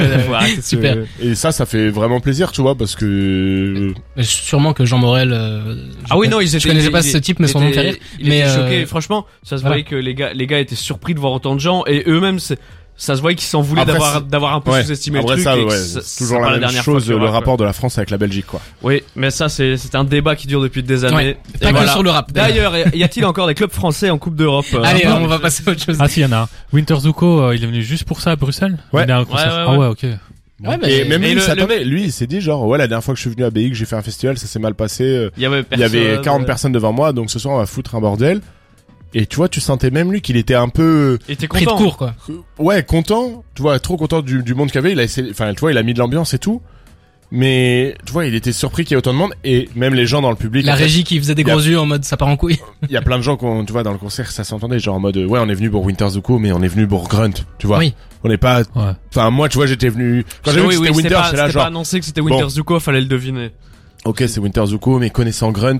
[0.61, 0.97] Super.
[1.21, 5.31] Et ça, ça fait vraiment plaisir, tu vois, parce que mais sûrement que Jean Morel
[5.33, 5.75] euh,
[6.09, 6.59] Ah oui non ils étaient.
[6.59, 8.85] je connaissais pas ce type mais son nom fait rire Il Mais, était euh, choqué.
[8.85, 9.75] Franchement, ça se voilà.
[9.77, 12.39] voyait que les gars, les gars étaient surpris de voir autant de gens et eux-mêmes,
[12.39, 12.59] c'est-
[12.99, 14.83] ça se voyait qu'ils s'en voulaient d'avoir, un peu ouais.
[14.83, 15.39] sous-estimé le truc.
[15.39, 17.31] ça, et que ouais, ça- c'est toujours pas la même dernière chose, le quoi.
[17.31, 18.59] rapport de la France avec la Belgique, quoi.
[18.83, 21.15] Oui, mais ça, c'est, c'est un débat qui dure depuis des années.
[21.15, 21.37] Ouais.
[21.55, 21.91] Et pas que voilà.
[21.93, 25.07] sur le rap D'ailleurs, y a-t-il encore des clubs français en Coupe d'Europe euh, allez
[25.07, 26.49] on va passer à autre chose Ah si, il y en a un.
[26.73, 29.05] Winter Zuko, euh, il est venu juste pour ça à Bruxelles Ouais.
[29.05, 29.47] Il à un concert.
[29.47, 29.87] Ouais, ouais, Ah ouais.
[29.87, 30.03] ok.
[30.81, 31.83] ouais, et même lui, le- il s'attendait.
[31.85, 33.73] lui, il s'est dit genre, ouais, la dernière fois que je suis venu à BX,
[33.73, 35.03] j'ai fait un festival, ça s'est mal passé.
[35.05, 37.39] euh, Il y avait, Il y avait personne, 40 euh, personnes devant moi, donc ce
[37.39, 38.41] soir on va foutre un bordel.
[39.13, 41.69] Et tu vois, tu sentais même lui qu'il était un peu, Il était pris de
[41.69, 41.77] content.
[41.83, 42.13] court quoi
[42.59, 43.43] ouais, content.
[43.55, 44.91] Tu vois, trop content du, du monde qu'il y avait.
[44.91, 46.61] Il a essayé, enfin, tu vois, il a mis de l'ambiance et tout.
[47.31, 50.07] Mais tu vois, il était surpris qu'il y ait autant de monde et même les
[50.07, 50.65] gens dans le public.
[50.65, 52.27] la en fait, régie qui faisait des y a- gros yeux en mode ça part
[52.27, 54.43] en couille Il y a plein de gens qu'on, tu vois, dans le concert, ça
[54.43, 56.87] s'entendait genre en mode, ouais, on est venu pour Winter Zuko, mais on est venu
[56.87, 57.29] pour Grunt.
[57.59, 57.93] Tu vois, Oui.
[58.23, 58.61] on n'est pas.
[58.75, 58.93] Ouais.
[59.11, 61.21] Enfin, moi, tu vois, j'étais venu quand j'ai vu oui, que oui, c'était c'était Winter,
[61.25, 62.49] j'étais là c'était genre, pas annoncé que c'était Winter Bon.
[62.49, 63.51] Zuko, fallait le deviner.
[64.05, 65.77] ok, c'est Winter Zuko, mais connaissant Grunt,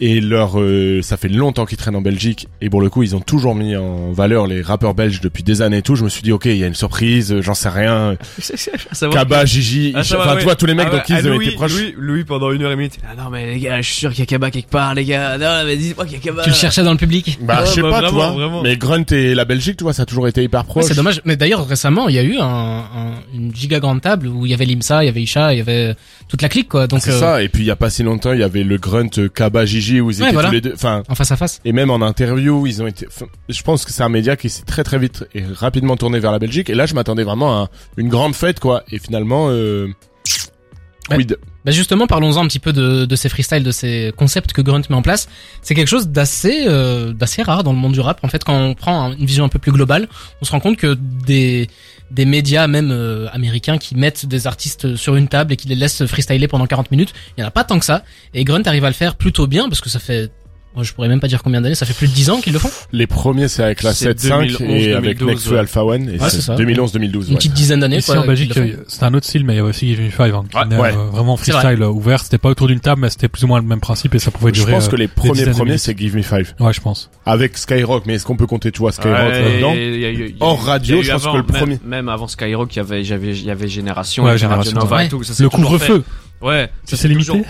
[0.00, 2.48] Et leur, euh, ça fait longtemps qu'ils traînent en Belgique.
[2.60, 5.62] Et pour le coup, ils ont toujours mis en valeur les rappeurs belges depuis des
[5.62, 5.94] années et tout.
[5.94, 8.16] Je me suis dit, ok, il y a une surprise, euh, j'en sais rien.
[9.12, 10.42] Kaba, que- Gigi, Ah, va, enfin, ouais.
[10.42, 11.72] vois, tous les mecs Ah dans ouais, qui ils ah, Louis, été proches.
[11.72, 14.10] Louis, Louis, pendant une heure et demie, ah non mais les gars, je suis sûr
[14.10, 15.38] qu'il y a Kaba quelque part, les gars.
[15.38, 16.42] Non, mais dites-moi qu'il y a Kaba.
[16.42, 18.30] Tu le cherchais dans le public Bah, Ouais, je sais bah, pas, vraiment, tu vois.
[18.32, 18.62] vraiment.
[18.62, 20.84] Mais Grunt et la Belgique, tu vois, ça a toujours été hyper Ouais, proche.
[20.86, 21.20] c'est dommage.
[21.24, 24.50] Mais d'ailleurs, récemment, il y a eu un, un- une giga grande table où il
[24.50, 25.94] y avait Limsa, il y avait Isha, il y avait
[26.28, 26.86] toute la clique, quoi.
[26.86, 27.42] Donc, c'est euh, ça.
[27.42, 29.64] Et puis, il y a pas si longtemps, il y avait le Grunt euh, Kaba,
[29.66, 30.48] Gigi, où ils Ouais, étaient voilà.
[30.48, 30.72] tous les deux.
[30.74, 31.60] Enfin, en face à face.
[31.64, 33.06] Et même en interview, ils ont été.
[33.06, 36.18] enfin, Je pense que c'est un média qui s'est très très vite et rapidement tourné
[36.18, 36.70] vers la Belgique.
[36.70, 38.82] Et là, je m'attendais vraiment à une grande fête, quoi.
[38.90, 39.88] Et finalement, euh...
[41.10, 41.16] Ouais.
[41.18, 41.36] quid.
[41.66, 44.82] Bah justement, parlons-en un petit peu de, de ces freestyles, de ces concepts que Grunt
[44.88, 45.28] met en place.
[45.62, 48.20] C'est quelque chose d'assez euh, d'assez rare dans le monde du rap.
[48.22, 50.08] En fait, quand on prend un- une vision un peu plus globale,
[50.40, 51.68] on se rend compte que des
[52.14, 55.74] des médias, même euh, américains, qui mettent des artistes sur une table et qui les
[55.74, 58.04] laissent freestyler pendant 40 minutes, il y en a pas tant que ça.
[58.32, 60.30] Et Grunt arrive à le faire plutôt bien parce que ça fait,
[60.82, 62.58] je pourrais même pas dire combien d'années, ça fait plus de 10 ans qu'ils le
[62.58, 62.70] font.
[62.92, 65.58] Les premiers, c'est avec la C'est 7.5 et 2011, avec 2012, Nekfeu ouais.
[65.60, 66.08] Alpha One.
[66.08, 66.56] Et Ouais, c'est ça.
[66.56, 67.36] 2011-2012, Une ouais.
[67.36, 67.98] petite dizaine d'années.
[67.98, 68.52] Ici quoi, en Belgique,
[68.88, 70.88] c'était un autre style, mais il y avait aussi Give Me Five, hein, qui ouais.
[70.94, 72.22] euh, vraiment C'est freestyle euh, ouvert.
[72.24, 74.30] C'était pas autour d'une table, mais c'était plus ou moins le même principe et ça
[74.30, 74.72] pouvait Je durer.
[74.72, 76.54] pense euh, que les premiers premiers, c'est Give Me Five.
[76.58, 77.10] Ouais, je pense.
[77.26, 78.04] Avec Skyrock.
[78.06, 80.34] Mais est-ce qu'on peut compter, tu vois, Skyrock Ouais, là-dedans?
[80.40, 83.44] Hors radio, je pense que le premier- Même avant Skyrock, il y avait, j'avais, il
[83.44, 85.22] y avait Génération, Ouais, il y avait Radio Génération, Nova et tout.
[85.22, 86.02] Ça, c'est Le couvre-feu,
[86.42, 86.68] Ouais.
[86.84, 87.42] ça, c'est limité.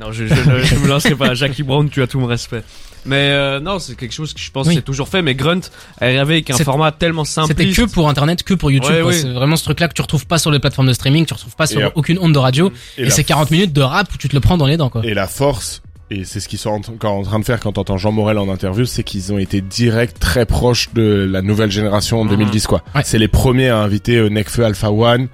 [0.00, 1.34] Non, je, je, ne- je me lancerai pas.
[1.34, 2.62] Jackie Brown, tu as tout mon respect.
[3.04, 4.74] Mais euh, non, c'est quelque chose que je pense Oui.
[4.74, 5.22] que c'est toujours fait.
[5.22, 5.60] Mais Grunt
[6.00, 7.48] est arrivé avec un format tellement simple.
[7.48, 9.04] C'était que pour internet, que pour YouTube.
[9.04, 9.12] Ouais.
[9.12, 11.56] C'est vraiment ce truc-là que tu retrouves pas sur les plateformes de streaming, tu retrouves
[11.56, 12.72] pas sur Et, aucune onde de radio.
[12.98, 14.88] Et Et, c'est 40 minutes de rap où tu te le prends dans les dents,
[14.88, 15.02] quoi.
[15.04, 17.72] Et la force, et c'est ce qu'ils sont en- encore en train de faire quand
[17.72, 21.70] t'entends Jean Morel en interview, c'est qu'ils ont été direct très proches de la nouvelle
[21.72, 22.30] génération en Mhm.
[22.30, 22.82] 2010 quoi.
[22.94, 23.02] Ouais.
[23.04, 25.26] C'est les premiers à inviter euh, Nekfeu Alpha One,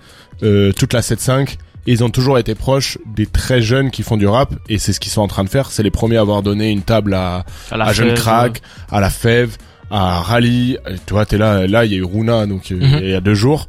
[0.43, 1.59] euh, toute la 7.5.
[1.87, 4.93] Et ils ont toujours été proches des très jeunes qui font du rap et c'est
[4.93, 5.71] ce qu'ils sont en train de faire.
[5.71, 8.61] C'est les premiers à avoir donné une table à, à la à Jeune Crack,
[8.91, 9.57] à la Fève,
[9.91, 10.77] à Rally.
[11.07, 12.99] Tu vois, t'es là, là il y a eu Runa donc euh, Mhm.
[13.03, 13.67] il y a deux jours.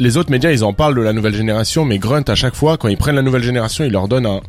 [0.00, 2.76] Les autres médias ils en parlent de la nouvelle génération, mais Grunt à chaque fois
[2.76, 4.40] quand ils prennent la nouvelle génération, ils leur donnent un,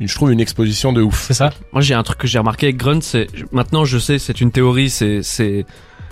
[0.00, 1.24] une, je trouve une exposition de ouf.
[1.26, 1.50] C'est ça.
[1.72, 4.50] Moi, j'ai un truc que j'ai remarqué avec Grunt, c'est maintenant je sais, c'est une
[4.50, 5.66] théorie, c'est c'est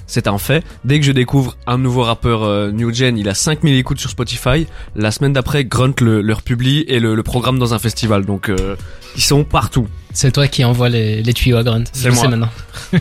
[0.06, 0.64] c'est un fait.
[0.84, 4.10] Dès que je découvre un nouveau rappeur euh, new gen, il a 5000 écoutes sur
[4.10, 4.66] Spotify.
[4.96, 8.24] La semaine d'après, Grunt le, le republie et le, le programme dans un festival.
[8.24, 8.76] Donc euh,
[9.16, 9.88] ils sont partout.
[10.12, 11.84] C'est toi qui envoie les, les tuyaux à Grunt.
[11.92, 12.28] C'est moi.
[12.28, 12.50] maintenant.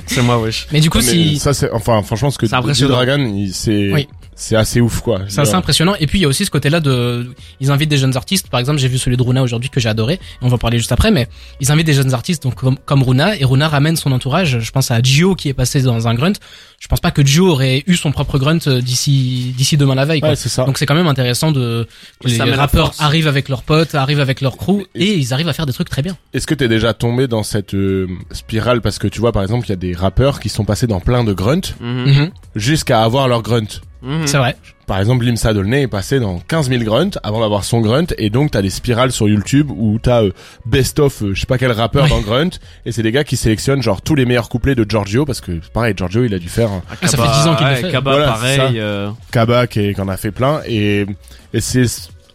[0.08, 0.68] C'est moi, wesh.
[0.72, 3.92] Mais du coup, Mais si, ça c'est enfin franchement ce que dit Dragon, il- c'est
[3.92, 4.08] Oui.
[4.42, 5.22] C'est assez ouf quoi.
[5.28, 5.94] c'est assez impressionnant.
[6.00, 8.50] Et puis, il y a aussi ce côté-là de, ils invitent des jeunes artistes.
[8.50, 10.16] Par exemple, j'ai vu celui de Runa aujourd'hui que j'ai adoré.
[10.16, 11.28] Et on va en parler juste après, mais
[11.60, 13.38] ils invitent des jeunes artistes, donc comme, comme Runa.
[13.38, 14.60] Et Runa ramène son entourage.
[14.60, 16.34] Je pense à Gio qui est passé dans un grunt.
[16.80, 20.06] Je pense pas que Gio aurait eu son propre grunt euh, d'ici, d'ici demain la
[20.06, 20.30] veille, quoi.
[20.30, 20.66] Ouais, c'est ça.
[20.66, 21.88] Donc c'est quand même intéressant de
[22.24, 25.34] que Ça les rappeurs arrivent avec leurs potes, arrivent avec leur crew Et- et ils
[25.34, 26.18] arrivent à faire des trucs très bien.
[26.34, 28.82] Est-ce que t'es déjà tombé dans cette euh, spirale?
[28.82, 31.00] Parce que tu vois par exemple il y a des rappeurs qui sont passés dans
[31.00, 32.06] plein de grunts Mhm.
[32.06, 32.32] Mhm.
[32.56, 33.68] jusqu'à avoir leur grunt.
[34.02, 34.26] Mhm.
[34.28, 34.56] C'est vrai.
[34.88, 38.30] Par exemple, Limsa Dolnay est passé dans 15 000 grunts avant d'avoir son grunt et
[38.30, 40.32] donc t'as des spirales sur YouTube où t'as euh,
[40.66, 42.10] best of euh, je sais pas quel rappeur Ouais.
[42.10, 42.50] dans grunt
[42.86, 45.60] et c'est des gars qui sélectionnent genre tous les meilleurs couplets de Giorgio parce que
[45.72, 47.82] pareil Giorgio il a dû faire un Ah, ça fait 10 ans qu'il le ouais,
[47.82, 47.92] fait.
[47.92, 48.80] Kaba, Voilà, pareil.
[48.80, 51.06] euh, Kaba qui en a fait plein et
[51.54, 51.86] et c'est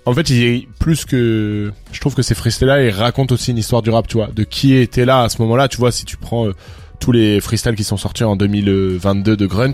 [0.06, 3.50] en fait il est plus que je trouve que ces freestyles là ils racontent aussi
[3.50, 5.92] une histoire du rap tu vois de qui était là à ce moment-là tu vois
[5.92, 6.54] si tu prends euh,
[7.00, 9.72] tous les freestyles qui sont sortis en 2022 de grunt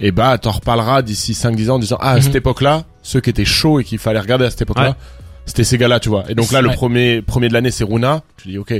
[0.00, 2.22] et bah t'en reparleras d'ici 5-10 ans en disant ah à Mhm.
[2.22, 4.94] cette époque-là ceux qui étaient chauds et qu'il fallait regarder à cette époque-là Ouais.
[5.46, 6.74] c'était ces gars-là tu vois et donc là le Ouais.
[6.74, 8.74] premier premier de l'année c'est Runa tu dis ok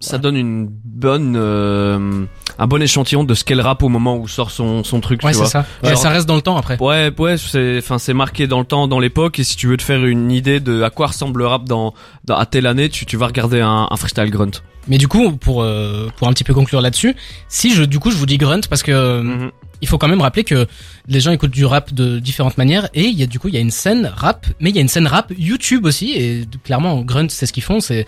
[0.00, 2.24] Ça donne une bonne, euh,
[2.58, 5.22] un bon échantillon de ce qu'est le rap au moment où sort son son truc.
[5.22, 5.50] Ouais, tu c'est vois.
[5.50, 5.66] ça.
[5.84, 6.76] Et ça reste dans le temps après.
[6.82, 9.76] Ouais, ouais, c'est, enfin, c'est marqué dans le temps, dans l'époque, et si tu veux
[9.76, 12.88] te faire une idée de à quoi ressemble le rap dans, dans à telle année,
[12.88, 14.50] tu, tu vas regarder un, un freestyle grunt.
[14.88, 17.14] Mais du coup, pour euh, pour un petit peu conclure là-dessus,
[17.48, 19.50] si je du coup je vous dis grunt parce que euh, Mhm.
[19.80, 20.66] Il faut quand même rappeler que
[21.06, 23.54] les gens écoutent du rap de différentes manières et il y a du coup il
[23.54, 26.44] y a une scène rap, mais il y a une scène rap YouTube aussi et
[26.64, 28.06] clairement grunt c'est ce qu'ils font, c'est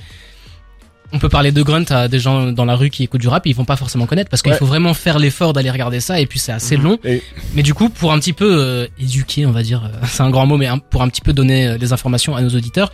[1.12, 3.44] on peut parler de grunt à des gens dans la rue qui écoutent du rap,
[3.46, 4.58] ils vont pas forcément connaître parce qu'il Ouais.
[4.58, 6.82] faut vraiment faire l'effort d'aller regarder ça et puis c'est assez Mhm.
[6.84, 6.98] long.
[7.04, 7.20] Et-
[7.54, 10.30] Mais du coup, pour un petit peu euh, éduquer, on va dire, euh, c'est un
[10.30, 12.92] grand mot, mais pour un petit peu donner euh, des informations à nos auditeurs,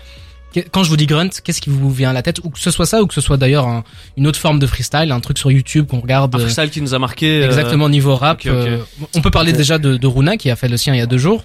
[0.73, 2.71] quand je vous dis grunt, qu'est-ce qui vous vient à la tête Ou que ce
[2.71, 3.85] soit ça, ou que ce soit d'ailleurs un-
[4.17, 6.35] une autre forme de freestyle, un truc sur YouTube qu'on regarde.
[6.35, 7.43] Un euh, freestyle qui nous a marqué.
[7.43, 8.41] euh, Exactement niveau rap.
[8.47, 8.79] euh,
[9.15, 11.07] on peut parler déjà de, de Runa qui a fait le sien il y a
[11.07, 11.45] deux jours,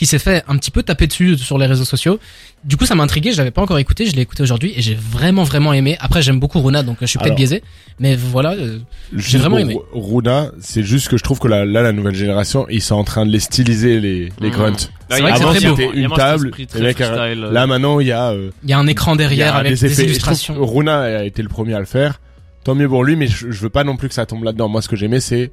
[0.00, 2.18] qui s'est fait un petit peu taper dessus sur les réseaux sociaux.
[2.64, 3.32] Du coup, ça m'a intrigué.
[3.32, 4.06] Je l'avais pas encore écouté.
[4.06, 5.98] Je l'ai écouté aujourd'hui et j'ai vraiment vraiment aimé.
[6.00, 7.62] Après, j'aime beaucoup Runa, donc euh, je suis peut-être biaisé.
[7.98, 8.52] Mais voilà.
[8.54, 8.78] euh,
[9.14, 9.74] Juste vraiment aimé.
[9.92, 12.94] Ru- Runa, c'est juste que je trouve que là, là, la nouvelle génération, ils sont
[12.94, 14.50] en train de les styliser, les, les Mhm.
[14.54, 14.72] grunts.
[15.10, 15.74] Y vrai a que c'est vraiment- très il y a beau.
[15.74, 17.52] vraiment- il y a Une table, mecs, euh.
[17.52, 20.54] Là, maintenant, il y a, euh, Il y a un écran derrière avec des illustrations.
[20.64, 22.20] Runa a été le premier à le faire.
[22.64, 24.68] tant mieux pour lui, mais je, je veux pas non plus que ça tombe là-dedans.
[24.68, 25.50] Moi, ce que j'aimais, c'est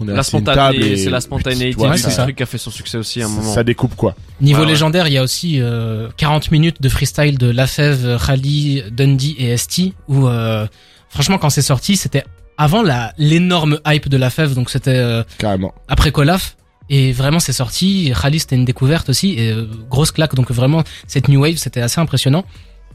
[0.00, 0.22] on est La
[0.72, 2.22] et- c'est la spontanéité, Ouais, c'est ça.
[2.24, 3.52] truc qui a fait son succès aussi à un moment.
[3.54, 4.14] ça découpe quoi.
[4.40, 4.72] Niveau Ouais, ouais.
[4.72, 9.56] légendaire, il y a aussi euh, 40 minutes de freestyle de Lafèvre, Rally, Dundee et
[9.56, 10.66] ST où euh,
[11.08, 12.24] franchement quand c'est sorti, c'était
[12.56, 15.72] avant la l'énorme hype de Lafèvre donc c'était euh, Carrément.
[15.88, 16.56] après Colaf
[16.90, 20.82] et vraiment c'est sorti, Rally c'était une découverte aussi et euh, grosse claque donc vraiment
[21.06, 22.44] cette new wave c'était assez impressionnant.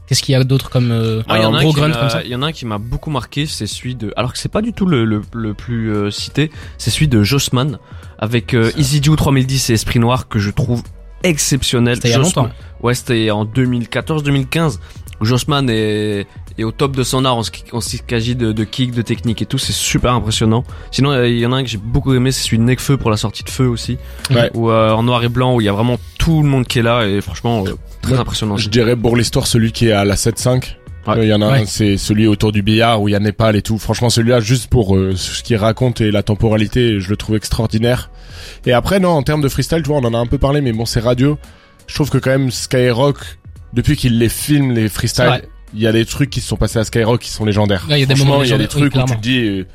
[0.08, 1.76] Qu'est-ce qu'il y a d'autre comme euh, Ah, y en un a un gros qui
[1.80, 2.22] grunt m'a- comme ça?
[2.24, 4.12] Il y en a un qui m'a beaucoup marqué, c'est celui de.
[4.16, 7.22] Alors que c'est pas du tout le, le, le plus euh, cité, c'est celui de
[7.22, 7.78] Jossman
[8.18, 10.82] avec euh, Easy Jew 3010 et Esprit Noir que je trouve
[11.24, 11.96] exceptionnel.
[11.96, 12.48] C'était il y a Jossman- longtemps.
[12.82, 14.78] Ouais, c'était en 2014-2015.
[15.20, 16.26] Jossman est,
[16.58, 18.64] est au top de son art en ce qui, en ce qui s'agit de, de
[18.64, 19.58] kick, de technique et tout.
[19.58, 20.64] C'est super impressionnant.
[20.90, 22.96] Sinon, euh, il y en a un que j'ai beaucoup aimé, c'est celui de Necfeu
[22.96, 23.98] pour la sortie de Feu aussi.
[24.30, 24.50] Ouais.
[24.54, 26.78] Où, euh, en noir et blanc, où il y a vraiment tout le monde qui
[26.78, 28.18] est là et franchement, euh, très Ouais.
[28.18, 28.56] impressionnant.
[28.56, 30.76] Je dirais pour l'histoire celui qui est à la 7-5.
[31.06, 31.14] Ouais.
[31.18, 31.60] Euh, Il y en a Ouais.
[31.62, 33.78] un, c'est celui autour du billard où il y a Népal et tout.
[33.78, 38.10] Franchement, celui-là, juste pour euh, ce qu'il raconte et la temporalité, je le trouve extraordinaire.
[38.66, 40.60] Et après, non, en termes de freestyle, tu vois, on en a un peu parlé,
[40.60, 41.38] mais bon, c'est radio.
[41.86, 43.37] Je trouve que quand même Skyrock,
[43.72, 45.42] depuis qu'il les filme, les freestyles, Ouais.
[45.74, 47.86] il y a des trucs qui se sont passés à Skyrock qui sont légendaires.
[47.88, 49.16] Ouais, il y a des Franchement, moments il y a des oui, trucs où tu
[49.16, 49.66] te dis, euh,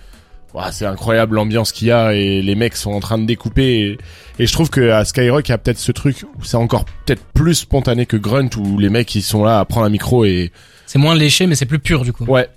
[0.54, 3.98] Ouah, c'est incroyable l'ambiance qu'il y a et les mecs sont en train de découper.
[4.38, 6.58] Et, et je trouve que à Skyrock, il y a peut-être ce truc où c'est
[6.58, 9.90] encore peut-être plus spontané que Grunt où les mecs ils sont là à prendre un
[9.90, 10.52] micro et
[10.86, 12.26] C'est moins léché mais c'est plus pur du coup.
[12.26, 12.48] ouais.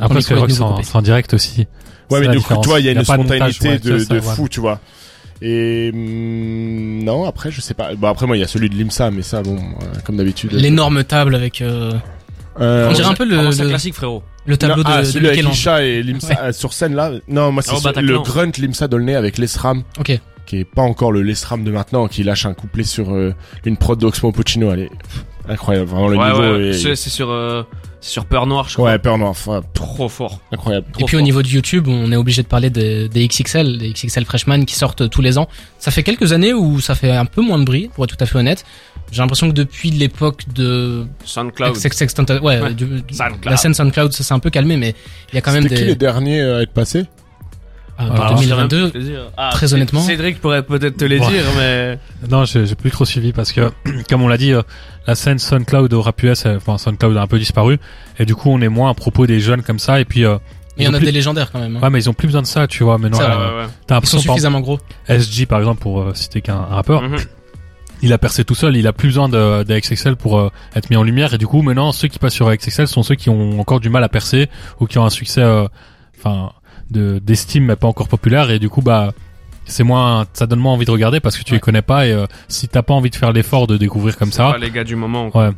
[0.00, 0.82] Après, Skyrock, c'est en, coupé.
[0.84, 1.66] c'est en direct aussi.
[2.10, 4.80] Ouais, mais du coup, toi, il y a une spontanéité de, fou, tu vois.
[5.42, 7.94] Et hum, non, après, je sais pas.
[7.94, 10.52] Bon, après, moi, il y a celui de Limsa, mais ça, bon, euh, comme d'habitude.
[10.52, 11.92] L'énorme table avec euh,
[12.60, 14.22] Euh, on dirait un peu le, c'est un le, classique, frérot.
[14.46, 15.58] le tableau non, ah, de, de celui avec Michel-Ange.
[15.58, 17.12] Isha et Limsa euh, sur scène là.
[17.28, 18.12] Non, moi c'est Ah, sur- Bataclan.
[18.14, 20.18] le grunt Limsa Dolnay avec l'Esram, Ok.
[20.44, 23.32] qui est pas encore le l'Esram de maintenant, qui lâche un couplet sur euh,
[23.64, 24.72] une prod d'Oxmo Puccino.
[24.72, 24.90] Elle est
[25.48, 26.68] incroyable, vraiment le ouais, niveau ouais.
[26.70, 27.62] est C'est sur, euh,
[28.00, 28.90] sur Peur Noire, je crois.
[28.92, 30.40] ouais peur noire, enfin, Trop fort.
[30.52, 30.86] incroyable.
[30.92, 33.78] Trop Et puis au niveau de YouTube, on est obligé de parler de- des XXL,
[33.78, 35.48] des XXL Freshman qui sortent tous les ans.
[35.78, 38.22] Ça fait quelques années où ça fait un peu moins de bruit, pour être tout
[38.22, 38.64] à fait honnête.
[39.10, 41.76] J'ai l'impression que depuis l'époque de SoundCloud.
[42.42, 42.74] Ouais, Ouais.
[42.74, 43.44] du- du- SoundCloud.
[43.46, 44.94] la scène SoundCloud, ça s'est un peu calmé, mais
[45.32, 47.04] il y a quand même C'était qui des les derniers à être passés
[47.98, 48.92] Alors, en 2022.
[49.36, 50.00] Ah, très honnêtement.
[50.00, 51.26] Cédric pourrait peut-être te les Ouais.
[51.28, 51.98] dire, mais.
[52.30, 53.72] Non, j'ai plus trop suivi parce que,
[54.08, 54.62] comme on l'a dit, euh,
[55.06, 57.78] la scène SoundCloud au rap US, euh, enfin SoundCloud a un peu disparu,
[58.18, 60.36] et du coup on est moins à propos des jeunes comme ça, et puis euh,
[60.76, 61.76] Mais il y en a plus- des légendaires quand même.
[61.76, 61.80] hein.
[61.82, 62.98] Ouais, mais ils ont plus besoin de ça, tu vois.
[62.98, 63.66] Maintenant, euh, ouais, ouais.
[63.86, 64.78] t'as Ils sont l'impression, suffisamment gros.
[65.08, 67.16] SG par exemple, pour euh, citer qu'un un rappeur, Mhm.
[68.02, 70.88] il a percé tout seul, il a plus besoin de, de XXL pour euh, être
[70.90, 73.28] mis en lumière, et du coup maintenant ceux qui passent sur XXL sont ceux qui
[73.28, 75.66] ont encore du mal à percer ou qui ont un succès, euh,
[76.18, 76.52] enfin,
[76.90, 79.12] de d'estime mais pas encore populaire, et du coup bah
[79.64, 81.56] c'est moins, ça donne moins envie de regarder parce que tu Ouais.
[81.56, 84.32] les connais pas, et euh, si t'as pas envie de faire l'effort de découvrir comme
[84.32, 85.30] ça, pas les gars du moment.
[85.36, 85.50] ouais.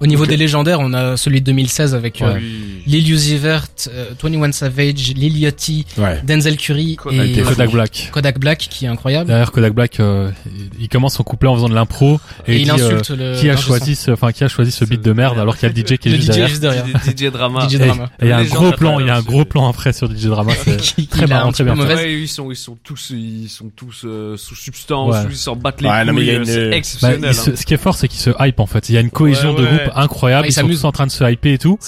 [0.00, 2.82] Au niveau des légendaires, on a celui de 2016 avec euh, Oui.
[2.86, 6.20] Lil Uzi Vert, euh, 21 Savage, Lil Yachty, Ouais.
[6.22, 7.46] Denzel Curry Kodak et Black.
[7.54, 8.10] Kodak Black.
[8.12, 9.28] Kodak Black qui est incroyable.
[9.28, 10.30] Derrière Kodak Black, euh,
[10.78, 13.36] il commence son couplet en faisant de l'impro et, Et, il dit, euh, insulte le
[13.40, 15.72] qui a choisi ce, enfin qui a choisi ce beat de merde alors qu'il y
[15.72, 16.48] a le DJ qui est le juste DJ derrière.
[16.48, 16.86] juste derrière.
[16.86, 17.66] DJ Drama.
[17.68, 18.10] DJ Drama.
[18.20, 20.10] et il y a un gros plan, il y a un gros plan après sur
[20.10, 21.74] DJ Drama, c'est très marrant, très bien.
[21.76, 25.20] Ouais, ils sont, ils sont tous, ils sont tous euh, sous substance, Ouais.
[25.30, 27.34] ils s'en battent les Ouais, non, mais il y a couilles, une- c'est exceptionnel.
[27.34, 28.88] ce qui est fort, c'est qu'il se hype en fait.
[28.90, 29.92] Il y a une cohésion Ouais, de ouais.
[29.96, 30.42] incroyable.
[30.42, 31.78] Ouais, ils ils sont tous en train de se hyper et tout.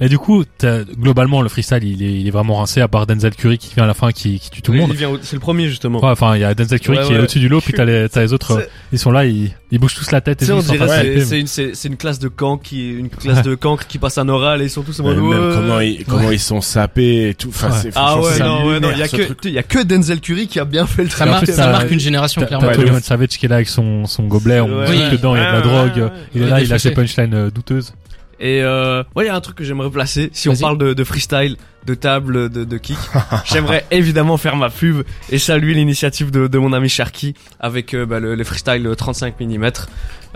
[0.00, 3.06] Et du coup, t'as- globalement, le freestyle, il est, il est vraiment rincé à part
[3.06, 4.96] Denzel Curry qui vient à la fin, qui, qui tue tout le il monde.
[5.22, 6.00] C'est le premier justement.
[6.00, 7.84] Ouais, enfin, il y a Denzel Curry Ouais, qui est au-dessus du lot, puis t'as
[7.84, 10.50] les, t'as les autres, euh, ils sont là, ils, ils bougent tous la tête et
[10.52, 11.40] on ils sont en dirait c'est
[11.88, 13.42] une une classe de camp qui une classe Ouais.
[13.42, 15.80] de cancre qui passe un oral et ils sont tous en Ouais, mode même comment
[15.80, 17.48] ils comment ils sont sapés et tout.
[17.50, 17.76] Enfin, Ouais.
[17.82, 20.20] c'est Ah ouais non ouais non il y a que il y a que Denzel
[20.20, 21.46] Curry qui a bien fait le travail.
[21.46, 22.68] ça marque une génération clairement.
[22.68, 25.42] t'as Ouais, de 21 Savage qui est là avec son, son gobelet, on dedans il
[25.42, 26.90] y a de la drogue, il est là, il des faussés.
[26.92, 27.94] punchlines euh, douteuses.
[28.40, 30.30] Et euh, ouais, il y a un truc que j'aimerais placer.
[30.32, 31.56] Si on parle de, de freestyle,
[31.86, 32.96] de table, de, de kick,
[33.44, 38.06] j'aimerais évidemment faire ma pub et saluer l'initiative de, de mon ami Sharky avec euh,
[38.06, 39.70] bah, le, les freestyle 35 mm.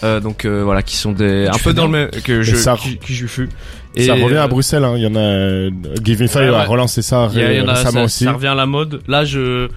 [0.02, 2.56] Euh, donc euh, voilà, qui sont des un Tu peu dans le même que je
[2.56, 3.48] ça- qui, qui je fus.
[3.96, 4.94] Ça revient euh, à Bruxelles, hein.
[4.96, 5.70] Il y en a, euh,
[6.02, 6.56] Give Me Five Ouais, ouais.
[6.56, 8.24] a relancé ça y, a- il y en a, récemment ça, aussi.
[8.24, 9.02] ça revient à la mode.
[9.06, 9.68] Là, je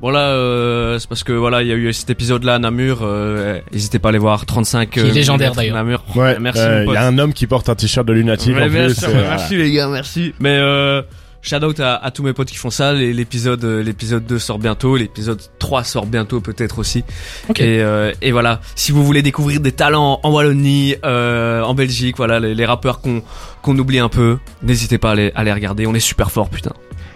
[0.00, 3.00] bon là, euh, c'est parce que voilà, il y a eu cet épisode-là à Namur.
[3.02, 4.90] Euh, n'hésitez pas à aller voir 35.
[4.90, 5.76] Qui est euh, légendaire, d'ailleurs.
[5.76, 6.02] Namur.
[6.14, 6.60] Ouais, merci.
[6.60, 6.94] euh, il pote.
[6.94, 8.94] y a un homme qui porte un t-shirt de lunatique Ouais, en plus.
[8.94, 10.34] sûr, euh, merci les gars, merci.
[10.40, 11.02] Mais euh,
[11.42, 12.92] shout out à, à tous mes potes qui font ça.
[12.92, 17.04] L'épisode, euh, l'épisode 2 sort bientôt, l'épisode 3 sort bientôt peut-être aussi.
[17.48, 17.60] Ok.
[17.60, 22.16] Et, euh, et voilà, si vous voulez découvrir des talents en Wallonie, euh, en Belgique,
[22.18, 23.22] voilà les, les rappeurs qu'on
[23.62, 25.86] qu'on oublie un peu, n'hésitez pas à les, à les regarder.
[25.86, 26.72] On est super fort, putain.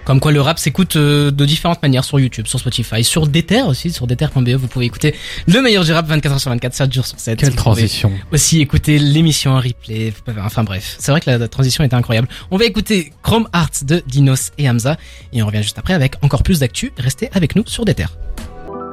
[0.09, 3.61] Comme quoi le rap s'écoute euh, de différentes manières sur YouTube, sur Spotify, sur Deter
[3.61, 5.15] aussi, sur Deter.be, vous pouvez écouter
[5.47, 7.39] le meilleur du rap 24h sur 24, 7 jours sur 7.
[7.39, 8.11] Quelle Vous transition.
[8.33, 12.27] Aussi écouter l'émission en replay, enfin bref, c'est vrai que la transition était incroyable.
[12.51, 14.97] On va écouter Chrome Hearts de Dinos et Hamza
[15.35, 16.91] et on revient juste après avec encore plus d'actu.
[16.97, 18.07] Restez avec nous sur Deter.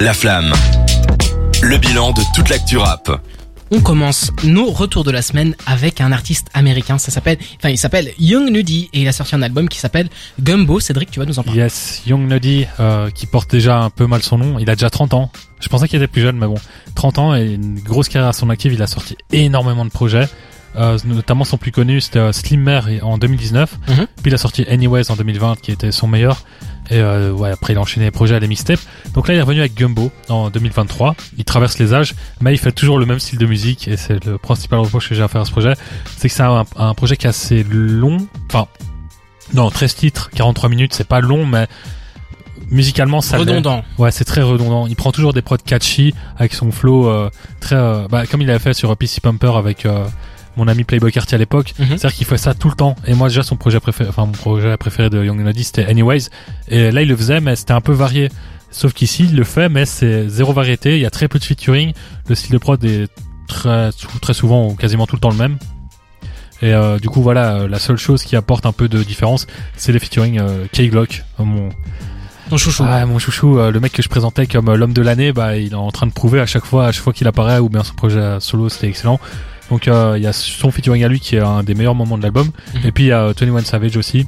[0.01, 0.51] La flamme.
[1.61, 3.21] Le bilan de toute l'actu rap.
[3.71, 6.99] On commence nos retours de la semaine avec un artiste américain.
[6.99, 10.07] Ça s'appelle, enfin, il s'appelle Young Nudie et il a sorti un album qui s'appelle
[10.39, 10.79] Gumbo.
[10.79, 11.61] Cédric, tu vas nous en parler.
[11.61, 14.59] Yes, Young Nuddy, euh, qui porte déjà un peu mal son nom.
[14.59, 15.31] Il a déjà 30 ans.
[15.59, 16.55] Je pensais qu'il était plus jeune, mais bon.
[16.93, 18.71] 30 ans et une grosse carrière à son actif.
[18.71, 20.29] Il a sorti énormément de projets.
[20.77, 23.77] Euh, notamment son plus connu, c'était euh, Slimmer en 2019.
[23.87, 23.95] Mhm.
[23.95, 26.43] Puis il a sorti Anyways en 2020, qui était son meilleur.
[26.91, 28.79] Et euh, ouais, après il a enchaîné les projets à les mixtapes.
[29.13, 31.15] Donc là il est revenu avec Gumbo en 2023.
[31.37, 33.87] Il traverse les âges, mais il fait toujours le même style de musique.
[33.87, 35.73] Et c'est le principal reproche que j'ai à faire à ce projet,
[36.17, 38.17] c'est que c'est un, un projet qui est assez long.
[38.49, 38.67] Enfin,
[39.53, 41.67] non, 13 titres, 43 minutes, c'est pas long, mais
[42.69, 43.37] musicalement ça.
[43.37, 43.83] Redondant.
[43.97, 44.87] Ouais, c'est très redondant.
[44.87, 48.49] Il prend toujours des prods catchy avec son flow euh, très, euh, bah, comme il
[48.49, 50.05] avait fait sur PC Pumper avec euh,
[50.57, 51.73] mon ami Playboy Cartier à l'époque.
[51.79, 51.87] Mhm.
[51.89, 52.95] C'est-à-dire qu'il fait ça tout le temps.
[53.07, 56.29] Et moi déjà son projet préféré, enfin mon projet préféré de Young Nuddy c'était Anyways.
[56.67, 58.29] Et là il le faisait, mais c'était un peu varié.
[58.71, 60.95] Sauf qu'ici il le fait, mais c'est zéro variété.
[60.95, 61.93] Il y a très peu de featuring.
[62.27, 63.07] Le style de prod est
[63.47, 63.89] très,
[64.21, 65.57] très souvent ou quasiment tout le temps le même.
[66.61, 69.45] Et euh, du coup voilà, euh, la seule chose qui apporte un peu de différence,
[69.75, 71.69] c'est les featuring euh, K-Glock, euh, mon
[72.49, 72.83] Ton chouchou.
[72.87, 75.73] ah, mon chouchou, euh, le mec que je présentais comme l'homme de l'année, bah il
[75.73, 77.83] est en train de prouver à chaque fois, à chaque fois qu'il apparaît ou bien
[77.83, 79.19] son projet solo, c'était excellent.
[79.69, 82.17] Donc euh, il y a son featuring à lui qui est un des meilleurs moments
[82.17, 82.47] de l'album.
[82.75, 82.81] Mhm.
[82.85, 84.27] Et puis il y a euh, 21 Savage aussi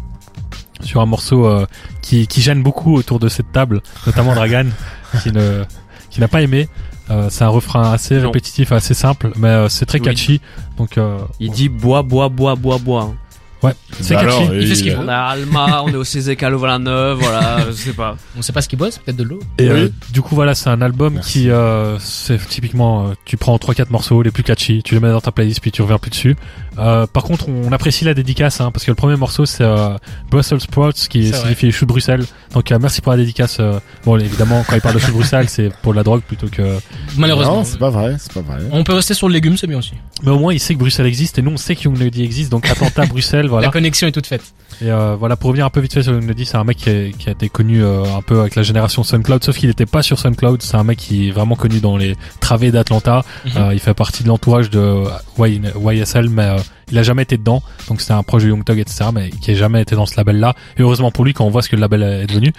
[0.82, 1.66] sur un morceau euh,
[2.02, 4.68] qui, qui gêne beaucoup autour de cette table, notamment Dragan
[5.24, 5.64] qui ne
[6.10, 6.68] qui n'a pas aimé.
[7.10, 8.26] Euh, c'est un refrain assez Non.
[8.28, 10.06] répétitif, assez simple, mais euh, c'est très Oui.
[10.06, 10.42] catchy.
[10.78, 13.14] Donc euh, Il dit bois, bois, bois, bois, bois.
[13.64, 14.38] Ouais, c'est Bah catchy.
[14.44, 15.00] alors, Il fait ce qu'il veut.
[15.04, 18.16] On a Alma, on est au Cézécal au 29, voilà, je sais pas.
[18.38, 19.40] On sait pas ce qu'il boit, c'est peut-être de l'eau.
[19.58, 19.80] Et Oui.
[19.80, 21.32] euh, du coup voilà, c'est un album Merci.
[21.44, 25.00] qui euh, c'est typiquement euh, tu prends trois quatre morceaux les plus catchy, tu les
[25.02, 26.36] mets dans ta playlist puis tu reviens plus dessus.
[26.80, 29.98] Euh, par contre, on apprécie la dédicace hein, parce que le premier morceau c'est euh,
[30.30, 32.24] Brussels Sprouts qui C'est signifie chou de Bruxelles.
[32.54, 33.58] Donc euh, merci pour la dédicace.
[33.60, 36.22] euh, bon évidemment quand il parle de chou de Bruxelles, c'est pour de la drogue
[36.22, 36.78] plutôt que
[37.18, 37.58] Malheureusement.
[37.58, 38.60] Non, c'est pas vrai, c'est pas vrai.
[38.72, 39.94] On peut rester sur le légume, c'est bien aussi.
[40.24, 42.24] mais au moins il sait que Bruxelles existe et nous on sait que Young Lady
[42.24, 43.68] existe donc attentat Bruxelles voilà.
[43.68, 44.44] La connexion est toute faite.
[44.82, 46.78] Et euh, voilà, pour revenir un peu vite fait sur Young Lady, c'est un mec
[46.78, 49.70] qui, est- qui a été connu euh, un peu avec la génération SoundCloud, sauf qu'il
[49.70, 50.62] n'était pas sur SoundCloud.
[50.62, 53.24] C'est un mec qui est vraiment connu dans les travées d'Atlanta.
[53.46, 53.52] Mhm.
[53.58, 55.04] Euh, il fait partie de l'entourage de
[55.40, 55.62] Y-
[55.94, 56.58] YSL, mais euh,
[56.92, 57.64] il a jamais été dedans.
[57.88, 60.16] Donc c'était un proche de Young Thug, etc., mais qui a jamais été dans ce
[60.18, 60.54] label-là.
[60.78, 62.54] Et heureusement pour lui, quand on voit ce que le label est devenu.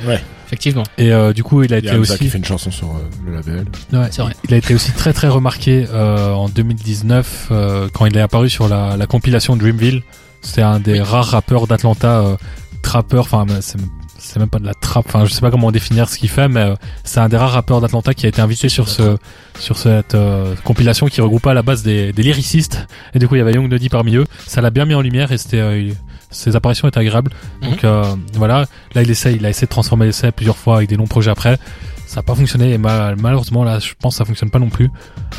[0.46, 0.85] Effectivement.
[0.96, 2.24] Et euh, du coup, il a Il y été a Hamza aussi.
[2.24, 3.66] qui fait une chanson sur euh, le label.
[3.92, 4.35] Ouais, C'est vrai.
[4.48, 8.48] Il a été aussi très très remarqué euh, en 2019 euh, quand il est apparu
[8.51, 10.03] sur la, la compilation Dreamville.
[10.40, 11.01] C'est un des Oui.
[11.01, 12.37] rares rappeurs d'Atlanta, euh,
[12.83, 13.24] trappeur.
[13.24, 15.07] Enfin, c'est même pas de la trappe.
[15.07, 16.74] Enfin, je sais pas comment définir ce qu'il fait, mais euh,
[17.05, 19.16] c'est un des rares rappeurs d'Atlanta qui a été invité sur ce
[19.59, 22.87] sur cette euh, compilation qui regroupait à la base des, des lyricistes.
[23.14, 24.27] Et du coup, il y avait Young Nuddy parmi eux.
[24.46, 25.90] Ça l'a bien mis en lumière et c'était euh,
[26.31, 27.33] ses apparitions étaient agréables.
[27.62, 27.70] Mhm.
[27.70, 30.88] Donc euh, voilà, là il essaie, il a essayé de transformer l'essai plusieurs fois avec
[30.88, 31.59] des longs projets après.
[32.07, 34.70] Ça a pas fonctionné et mal- malheureusement là, je pense que ça fonctionne pas non
[34.70, 34.90] plus.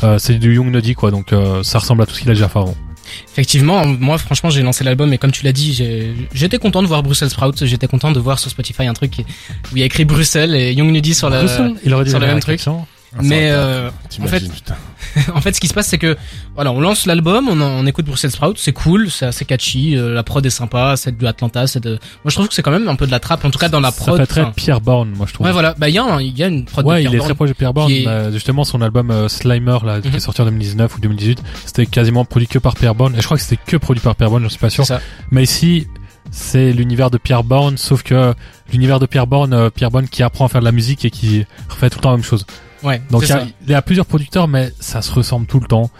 [0.04, 2.34] Euh, c'est du Young Nuddy quoi, donc euh, ça ressemble à tout ce qu'il a
[2.34, 2.74] déjà fait avant.
[3.32, 5.82] Effectivement, moi franchement j'ai lancé l'album et comme tu l'as dit,
[6.32, 9.76] j'étais content de voir Brussels Sprouts, j'étais content de voir sur Spotify un truc où
[9.76, 11.42] il y a écrit Bruxelles et Young Nudie sur la...
[11.42, 12.60] Bruxelles, il sur la le même truc.
[13.12, 13.90] Ah, Mais ça, euh,
[15.34, 16.16] en fait ce qui se passe c'est que
[16.54, 20.22] voilà on lance l'album, on, écoute Brussels Sprouts, c'est cool, c'est assez catchy, euh, la
[20.22, 21.90] prod est sympa, c'est de Atlanta, c'est de...
[21.92, 23.68] Moi je trouve que c'est quand même un peu de la trappe, en tout cas
[23.68, 24.16] dans la Ça prod.
[24.20, 25.46] fait très Pierre Bourne, moi je trouve.
[25.46, 27.12] Ouais voilà, bah il y a, un- il y a une prod de Ouais, Pierre
[27.12, 27.90] il est très proche de Pierre Bourne.
[27.90, 30.14] est- mais justement, son album euh, Slimer, là, qui Mhm.
[30.14, 33.14] est sorti en 2019 ou 2018, c'était quasiment produit que par Pierre Bourne.
[33.16, 34.86] Et je crois que c'était que produit par Pierre Bourne, je suis pas sûr.
[34.86, 35.00] Ça.
[35.32, 35.88] Mais ici,
[36.30, 38.34] c'est l'univers de Pierre Bourne, sauf que
[38.72, 41.10] l'univers de Pierre Bourne, euh, Pierre Bourne qui apprend à faire de la musique et
[41.10, 42.46] qui refait tout le temps la même chose.
[42.82, 43.46] Ouais, Donc il y, a, ça.
[43.62, 45.90] il y a plusieurs producteurs, mais ça se ressemble tout le temps.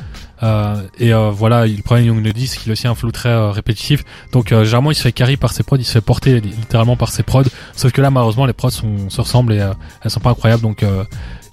[0.43, 3.11] Euh, et euh, voilà, le problème de Young Nuddy, c'est qu'il a aussi un flow
[3.11, 4.05] très euh, répétitif.
[4.33, 6.97] Donc euh, généralement, il se fait carry par ses prods, il se fait porter littéralement
[6.97, 7.45] par ses prods.
[7.77, 10.63] Sauf que là, malheureusement, les prods sont, se ressemblent et euh, elles sont pas incroyables.
[10.63, 11.05] Donc euh,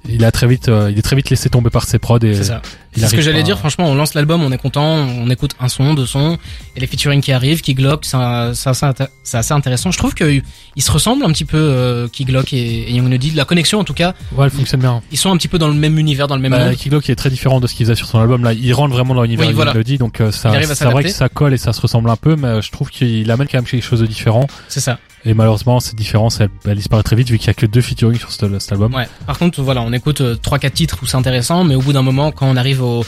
[0.09, 2.33] il a très vite, euh, il est très vite laissé tomber par ses prods et
[2.33, 2.61] C'est ça.
[2.95, 5.67] C'est ce que j'allais dire, franchement, on lance l'album, on est content, on écoute un
[5.67, 6.39] son, deux sons,
[6.75, 9.91] et les featuring qui arrivent, Key Glock, c'est assez, intéressant.
[9.91, 10.41] Je trouve qu'ils
[10.79, 12.57] se ressemblent un petit peu, euh, Key Glock et,
[12.89, 13.31] et Young Nuddy.
[13.31, 15.03] La connexion, en tout cas, Ouais, elle fonctionne bien.
[15.11, 16.75] ils sont un petit peu dans le même univers, dans le même Bah, monde.
[16.75, 18.93] Kiglo qui est très différent de ce qu'il faisait sur son album là, il rentre
[18.95, 19.73] vraiment dans l'univers Oui, de voilà.
[19.73, 22.35] Melody, donc euh, ça, c'est vrai que ça colle et ça se ressemble un peu,
[22.35, 24.47] mais euh, je trouve qu'il amène quand même quelque chose de différent.
[24.69, 24.97] C'est ça.
[25.25, 28.17] Et malheureusement, cette différence, elle, disparaît très vite vu qu'il y a que deux featuring
[28.17, 28.93] sur cet, cet album.
[28.93, 29.07] Ouais.
[29.25, 31.93] Par contre, voilà, on écoute euh, trois, quatre titres où c'est intéressant, mais au bout
[31.93, 33.03] d'un moment, quand on arrive au,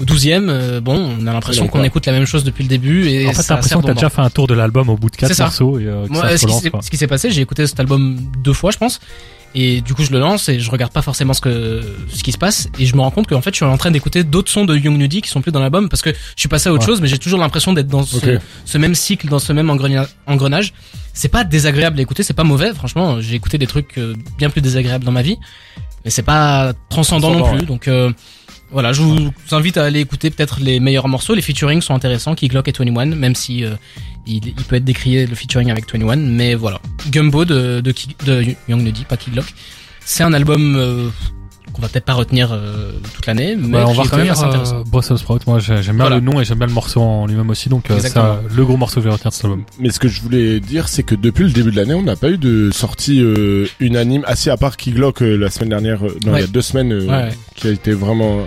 [0.00, 3.06] au 12e, euh, bon, on a l'impression qu'on écoute la même chose depuis le début
[3.08, 5.10] et En fait, t'as l'impression que t'as déjà fait un tour de l'album au bout
[5.10, 5.44] de quatre C'est ça.
[5.44, 6.82] morceaux et euh, que Moi, ça ce qui relance, s'est- quoi.
[6.82, 9.00] ce qui s'est passé, j'ai écouté cet album deux fois, je pense.
[9.56, 11.80] Et du coup, je le lance et je regarde pas forcément ce que
[12.12, 13.92] ce qui se passe et je me rends compte qu'en fait, je suis en train
[13.92, 16.48] d'écouter d'autres sons de Young Nudie qui sont plus dans l'album parce que je suis
[16.48, 16.86] passé à autre Ouais.
[16.88, 18.16] chose, mais j'ai toujours l'impression d'être dans ce,
[18.64, 20.72] ce même cycle, dans ce même engrena- engrenage.
[21.12, 22.74] C'est pas désagréable à écouter, c'est pas mauvais.
[22.74, 25.36] Franchement, j'ai écouté des trucs euh, bien plus désagréables dans ma vie,
[26.04, 27.64] mais c'est pas transcendant non plus.
[27.64, 28.10] Donc euh,
[28.74, 31.34] voilà, je vous invite à aller écouter peut-être les meilleurs morceaux.
[31.34, 33.76] Les featuring sont intéressants, Key Glock et 21, même si euh,
[34.26, 36.80] il, peut être décrié le featuring avec 21, mais voilà.
[37.08, 37.94] Gumbo de, de,
[38.26, 39.30] de Young Nudie, pas Key.
[40.04, 41.08] C'est un album euh,
[41.74, 44.16] qu'on va peut-être pas retenir euh, toute l'année, mais Bah, on qui va est quand
[44.16, 45.46] même retenir euh, Brussels Sprout.
[45.46, 46.16] Moi, j'ai- j'aime bien Voilà.
[46.16, 47.68] le nom et j'aime bien le morceau en lui-même aussi.
[47.68, 49.64] Donc, euh, c'est le gros morceau que je vais retenir de cet album.
[49.80, 52.16] Mais ce que je voulais dire, c'est que depuis le début de l'année, on n'a
[52.16, 56.16] pas eu de sortie euh, unanime, assez à part Keylock euh, la semaine dernière, euh,
[56.24, 56.38] non, Ouais.
[56.38, 58.40] il y a deux semaines, euh, Ouais, qui a été vraiment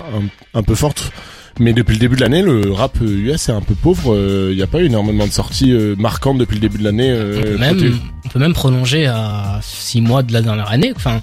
[0.54, 1.12] un, un peu forte.
[1.60, 4.14] Mais depuis le début de l'année, le rap US est un peu pauvre.
[4.14, 6.84] euh, Il n'y a pas eu énormément de sorties euh, marquantes depuis le début de
[6.84, 7.12] l'année.
[7.12, 7.92] on, Euh, peut même, côté-
[8.26, 10.94] on peut même prolonger à 6 mois de la dernière année.
[10.96, 11.20] Enfin,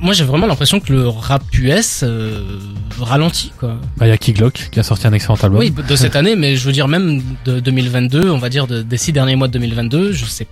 [0.00, 2.58] moi j'ai vraiment l'impression que le rap US euh,
[3.00, 3.76] ralentit quoi.
[3.96, 5.58] Bah, il y a Key Glock qui a sorti un excellent album.
[5.58, 8.82] Oui, de cette année, mais je veux dire même de 2022, on va dire de-
[8.82, 10.46] des six derniers mois de 2022, je sais.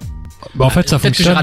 [0.55, 1.35] Bah, en fait, ça fonctionne.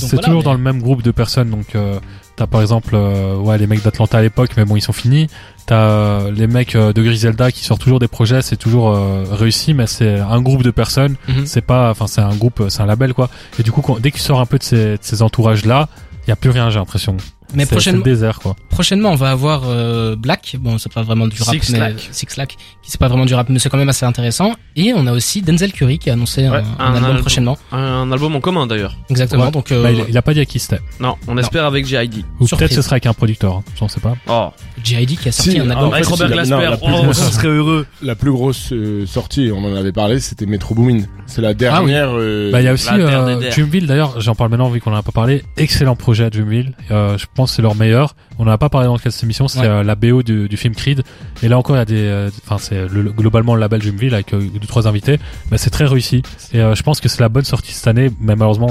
[0.00, 1.50] C'est voilà, toujours mais- dans le même groupe de personnes.
[1.50, 1.98] Donc, euh,
[2.36, 5.26] t'as par exemple, euh, ouais, les mecs d'Atlanta à l'époque, mais bon, ils sont finis.
[5.66, 8.40] T'as euh, les mecs euh, de Griselda qui sortent toujours des projets.
[8.40, 8.96] C'est toujours
[9.32, 11.16] réussi, mais c'est un groupe de personnes.
[11.26, 11.46] Mhm.
[11.46, 13.28] C'est pas, enfin, c'est un groupe, c'est un label, quoi.
[13.58, 15.88] Et du coup, quand- dès que tu sors un peu de ces, de ces entourages-là,
[16.26, 17.16] il y a plus rien, j'ai l'impression.
[17.54, 18.56] Mais prochainement, le désert, quoi.
[18.70, 20.56] prochainement, on va avoir euh, Black.
[20.60, 22.08] Bon, c'est pas vraiment du rap, Six mais Lack.
[22.12, 24.54] Six Lack, qui c'est pas vraiment du rap, mais c'est quand même assez intéressant.
[24.76, 27.20] Et on a aussi Denzel Curry qui a annoncé Ouais, un, un un album album.
[27.20, 27.58] prochainement.
[27.72, 28.96] Un album en commun d'ailleurs.
[29.10, 29.46] Exactement.
[29.46, 29.50] Ouais.
[29.50, 30.80] Donc, euh, Bah, il, il a pas dit à qui c'était.
[31.00, 32.24] Non, on espère avec JID.
[32.40, 33.54] Ou peut-être ce sera avec un producteur.
[33.56, 33.64] hein.
[33.78, 34.14] J'en sais pas.
[34.28, 34.48] Oh,
[34.84, 35.16] J.I.D.
[35.16, 35.92] qui a sorti Si, un ah, album.
[35.94, 36.56] avec Robert Glasper.
[36.70, 37.86] la plus Oh, grosse- on serait heureux.
[38.02, 41.02] La plus grosse euh, sortie, on en avait parlé, c'était Metro Boomin.
[41.26, 42.10] C'est la dernière.
[42.12, 43.50] euh, Bah, il y a aussi euh.
[43.50, 45.42] Dreamville d'ailleurs, j'en parle maintenant vu qu'on en a pas parlé.
[45.56, 46.74] Excellent projet Dreamville.
[46.90, 48.14] Euh, je pense que c'est leur meilleur.
[48.38, 49.66] On en a pas parlé dans cette émission, c'est Ouais.
[49.66, 51.02] euh, la BO du, du film Creed.
[51.42, 53.80] Et là encore, il y a des, euh, enfin c'est le- le- globalement le label
[53.80, 55.18] Dreamville avec euh, deux trois invités.
[55.50, 56.22] Bah, c'est très réussi.
[56.52, 58.10] Et euh, je pense que c'est la bonne sortie cette année.
[58.20, 58.68] Mais malheureusement,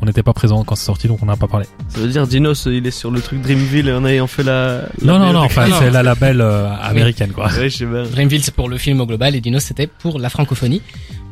[0.00, 1.66] on n'était pas présent quand c'est sorti, donc on n'en a pas parlé.
[1.88, 4.82] Ça veut dire Dinos, il est sur le truc Dreamville en ayant fait la.
[4.82, 7.48] la Non non non, enfin c'est la label euh, américaine quoi.
[7.48, 7.68] Ouais.
[8.12, 10.82] Dreamville, c'est pour le film au global et Dino, c'était pour la francophonie.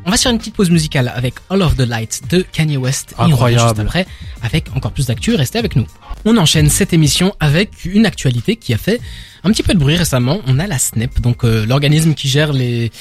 [0.05, 3.11] On va sur une petite pause musicale avec All of the Lights de Kanye West.
[3.11, 3.67] Et on revient Incroyable.
[3.69, 4.07] juste après
[4.41, 5.35] avec encore plus d'actu.
[5.35, 5.85] Restez avec nous.
[6.25, 8.99] On enchaîne cette émission avec une actualité qui a fait
[9.43, 10.39] un petit peu de bruit récemment.
[10.47, 12.91] On a la SNEP, donc euh, l'organisme qui gère les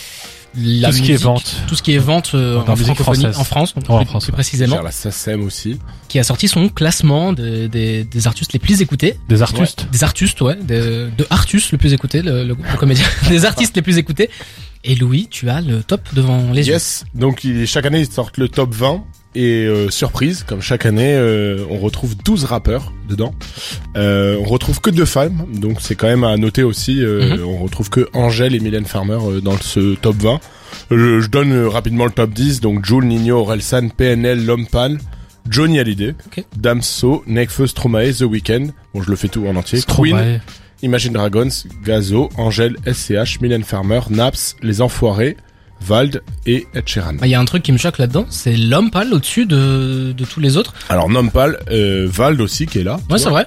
[0.56, 1.56] la Tout ce qui est vente.
[1.68, 3.38] tout ce qui est vente euh, en musique francophonie, française.
[3.38, 4.34] en France, en plus, France, plus ouais.
[4.34, 5.78] précisément, Gère la SACEM aussi.
[6.08, 9.18] qui a sorti son classement de- des, des artistes les plus écoutés.
[9.28, 9.86] Des artistes.
[9.92, 13.76] Des artistes, ouais, de, de Artus le plus écouté, le, le, le comédien, des artistes
[13.76, 14.30] les plus écoutés.
[14.84, 16.72] Et Louis, tu as le top devant les yeux.
[16.74, 17.04] Yes.
[17.14, 19.04] Donc il- chaque année ils sortent le top 20
[19.38, 23.32] et euh, surprise comme chaque année euh, on retrouve 12 rappeurs dedans.
[23.96, 27.02] Euh, on retrouve que deux femmes donc c'est quand même à noter aussi.
[27.02, 27.44] euh, Mhm.
[27.44, 30.40] On retrouve que Angèle et Mylène Farmer euh, dans ce top 20.
[30.90, 34.98] Je, je donne euh, rapidement le top 10 donc Jules, Nino, Orelsan, PNL, Lompal.
[35.50, 36.14] Johnny Hallyday.
[36.58, 40.40] Damso, Nekfeu, Stromae, The Weeknd, bon je le fais tout en entier, Queen, Stromae.
[40.82, 41.48] Imagine Dragons,
[41.84, 45.36] Gazo, Angèle, SCH, Mylène Farmer, Naps, Les Enfoirés,
[45.80, 47.14] Vald et Ed Sheeran.
[47.14, 50.12] Bah, Il y a un truc qui me choque là-dedans, c'est l'homme pâle au-dessus de,
[50.16, 50.74] de tous les autres.
[50.88, 52.98] Alors Nompal, euh, Vald aussi qui est là.
[53.10, 53.46] Ouais, c'est vrai.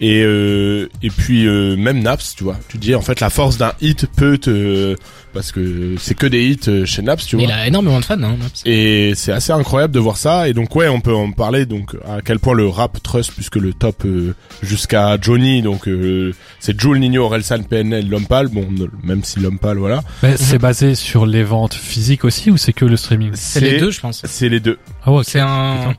[0.00, 2.56] Et euh, et puis euh, même Naps, tu vois.
[2.68, 4.94] Tu dis en fait la force d'un hit peut te
[5.32, 7.52] parce que c'est que des hits euh, chez Naps, tu Mais vois.
[7.54, 8.22] il a énormément de fans.
[8.22, 8.62] Hein, Naps.
[8.66, 10.48] Et c'est assez incroyable de voir ça.
[10.48, 13.56] Et donc ouais, on peut en parler donc à quel point le rap trust puisque
[13.56, 18.48] le top euh, jusqu'à Johnny donc euh, c'est Jules Nino, Orelsan, PNL, Lompal.
[18.48, 18.66] Bon,
[19.02, 20.02] même si Lompal voilà.
[20.22, 23.30] Mais c'est basé sur les ventes physiques aussi ou c'est que le streaming?
[23.34, 24.22] C'est les deux, je pense.
[24.26, 24.78] C'est les deux.
[25.04, 25.22] Ah ouais.
[25.24, 25.94] C'est un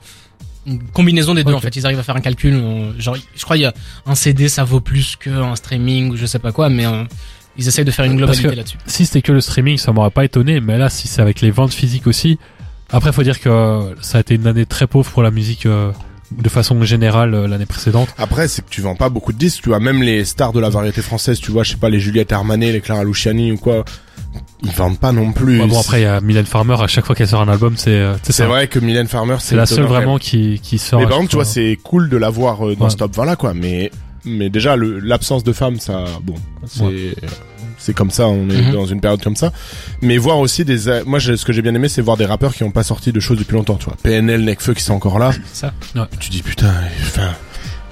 [0.67, 1.75] une combinaison des deux en fait.
[1.75, 2.61] Ils arrivent à faire un calcul.
[2.99, 3.73] Genre, je crois il y a
[4.05, 7.03] un CD, ça vaut plus qu'un streaming ou je sais pas quoi, mais euh,
[7.57, 8.77] ils essayent de faire une globalité là-dessus.
[8.85, 11.51] Si c'était que le streaming, ça m'aurait pas étonné, mais là, si c'est avec les
[11.51, 12.37] ventes physiques aussi,
[12.89, 15.65] après, faut dire que euh, ça a été une année très pauvre pour la musique
[15.65, 15.91] euh,
[16.31, 18.09] de façon générale l'année précédente.
[18.17, 19.79] Après, c'est que tu vends pas beaucoup de disques, tu vois.
[19.79, 22.71] Même les stars de la variété française, tu vois, je sais pas, les Juliette Armanet,
[22.71, 23.83] les Clara Luciani ou quoi,
[24.63, 25.61] ils vendent pas non plus.
[25.61, 27.75] Ouais, bon, après, il y a Mylène Farmer, à chaque fois qu'elle sort un album,
[27.77, 30.99] c'est euh, c'est vrai que Mylène Farmer, c'est la seule vraiment qui, qui sort.
[30.99, 32.89] Mais par contre, tu vois, c'est cool de l'avoir euh, dans Ouais.
[32.91, 33.53] ce top 20 là, quoi.
[33.53, 33.91] Mais,
[34.25, 36.35] mais déjà, l'absence de femmes, ça, bon,
[36.65, 37.15] c'est,
[37.77, 38.71] c'est comme ça, on est Mhm.
[38.73, 39.51] dans une période comme ça.
[40.01, 42.55] Mais voir aussi des, euh, moi, ce que j'ai bien aimé, c'est voir des rappeurs
[42.55, 43.95] qui ont pas sorti de choses depuis longtemps, tu vois.
[44.01, 45.31] PNL, Nekfeu qui sont encore là.
[45.53, 45.71] Ça.
[46.19, 47.29] Tu dis, putain, enfin,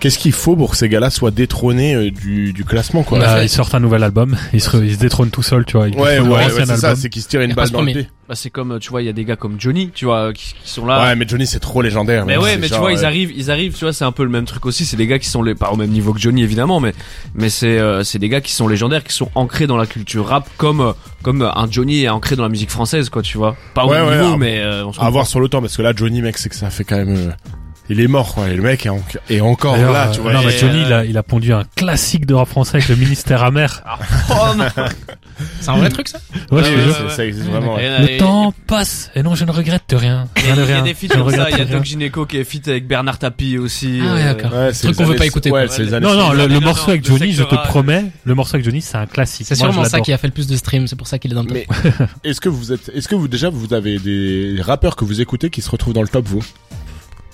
[0.05, 3.17] Qu'est-ce qu'il faut pour que ces gars-là soient détrônés euh, du, du classement, quoi?
[3.17, 5.87] Bah, ils sortent un nouvel album, ils se, ils se détrônent tout seuls, tu vois.
[5.87, 6.95] Ils Ouais, ouais, ouais, c'est ça, album.
[6.95, 8.03] c'est qu'ils se tirent une balle ce dans le premier.
[8.03, 8.11] pied.
[8.29, 10.53] Bah, c'est comme, tu vois, il y a des gars comme Johnny, tu vois, qui,
[10.63, 11.01] qui sont là.
[11.05, 12.27] Ouais, mais Johnny, c'est trop légendaire.
[12.27, 14.11] Mais mec, ouais, mais tu vois, ils euh, arrivent, ils arrivent, tu vois, c'est un
[14.11, 14.85] peu le même truc aussi.
[14.85, 16.93] C'est des gars qui sont les, pas au même niveau que Johnny évidemment, mais
[17.33, 20.27] mais c'est euh, c'est des gars qui sont légendaires, qui sont ancrés dans la culture
[20.27, 20.93] rap comme euh,
[21.23, 23.55] comme un Johnny est ancré dans la musique française, quoi, tu vois.
[23.73, 25.47] Pas au Ouais, même ouais, niveau, à- mais euh, on se À voir sur le
[25.49, 27.15] temps, parce que là, Johnny, mec, c'est que ça fait quand même.
[27.15, 27.31] euh,
[27.89, 28.47] Il est mort, quoi.
[28.49, 30.33] Et le mec est, en- est encore là, tu vois.
[30.33, 32.89] non, mais Johnny, euh, il, a, il a pondu un classique de rap français avec
[32.89, 33.83] le ministère amer.
[34.27, 34.55] comprend.
[35.59, 36.17] C'est un vrai truc ça?
[36.51, 36.95] Ouais, Ouais, je te ouais.
[37.09, 37.75] C'est- Ça existe vraiment.
[37.75, 37.99] ouais.
[38.13, 40.27] Le temps passe, et non, je ne regrette rien.
[40.37, 40.83] Il y Rien de a, il y a rien.
[40.85, 41.77] des feats comme ça, il y a rien.
[41.77, 43.99] Doc Gineco qui est feat avec Bernard Tapie aussi.
[44.01, 44.53] Ah ouais, euh, d'accord.
[44.57, 45.67] Ouais, c'est Truc qu'on veut pas écouter, Ouais.
[46.01, 49.05] Non, non, le, morceau avec Johnny, je te promets, le morceau avec Johnny, c'est un
[49.05, 49.45] classique.
[49.47, 51.35] C'est sûrement ça qui a fait le plus de streams, c'est pour ça qu'il est
[51.35, 51.57] dans le top.
[52.23, 55.49] Est-ce que vous êtes, est-ce que vous déjà vous avez des rappeurs que vous écoutez
[55.49, 56.43] qui se retrouvent dans le top vous?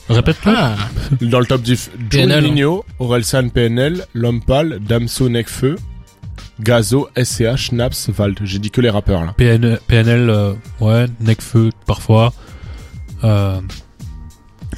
[0.10, 0.54] Répète-le.
[0.56, 0.76] Ah,
[1.22, 1.90] Dans le top diff.
[2.10, 2.42] PNL.
[2.44, 5.78] Joe Nino, Orelsan PNL, Lompal, Damso Nekfeu,
[6.60, 8.40] Gazo, SCH, Naps, Vald.
[8.44, 9.34] J'ai dit que les rappeurs là.
[9.38, 12.34] PN, PNL, euh, ouais, Necfeu, parfois.
[13.24, 13.60] Euh,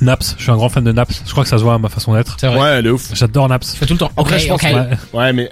[0.01, 1.23] Naps, je suis un grand fan de Naps.
[1.25, 2.37] Je crois que ça se voit à ma façon d'être.
[2.39, 2.59] c'est vrai.
[2.59, 3.11] Ouais, elle est ouf.
[3.13, 3.71] J'adore Naps.
[3.73, 4.11] Je fais tout le temps.
[4.17, 4.89] Après, je pense Ouais.
[5.13, 5.49] Ouais, mais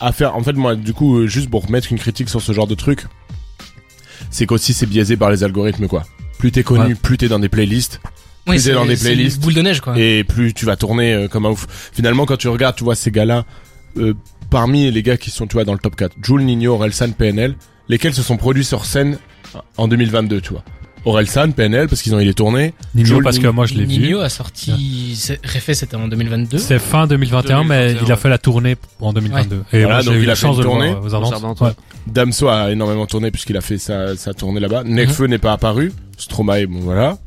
[0.00, 0.34] à faire.
[0.36, 2.74] En fait, moi, du coup, euh, juste pour mettre une critique sur ce genre de
[2.74, 3.06] truc,
[4.30, 6.04] c'est qu'aussi c'est biaisé par les algorithmes, quoi.
[6.38, 6.94] Plus t'es connu, Ouais.
[6.94, 8.00] plus t'es dans des playlists,
[8.52, 9.40] plus t'es c'est- dans des une playlists.
[9.40, 9.98] Boule de neige quoi.
[9.98, 11.66] et plus tu vas tourner euh, comme un ouf.
[11.92, 13.44] Finalement, quand tu regardes, tu vois ces gars-là,
[13.96, 14.14] euh,
[14.50, 17.54] parmi les gars qui sont, tu vois, dans le top 4, Jules, Nino, Orelsan, PNL,
[17.88, 19.18] lesquels se sont produits sur scène
[19.76, 20.62] en 2022, tu vois?
[21.06, 22.72] Orelsan, PNL, parce qu'ils ont eu les tournées.
[22.94, 23.98] Nino, Joel parce que moi je l'ai vu.
[24.04, 25.14] Nino a sorti.
[25.16, 26.56] c'est- Réfait, c'était en 2022.
[26.56, 29.64] C'est fin 2021, mais 2021, il a fait la tournée en 2022.
[29.74, 31.04] Et Voilà, moi, donc eu il la a fait chance une de le tournée voir
[31.04, 31.32] aux Ardentes.
[31.34, 31.72] Ardentes, Ouais.
[32.06, 34.82] Damso a énormément tourné puisqu'il a fait sa, sa tournée là-bas.
[34.84, 34.94] Mhm.
[34.94, 35.92] Nekfeu n'est pas apparu.
[36.16, 37.18] Stromae, bon voilà.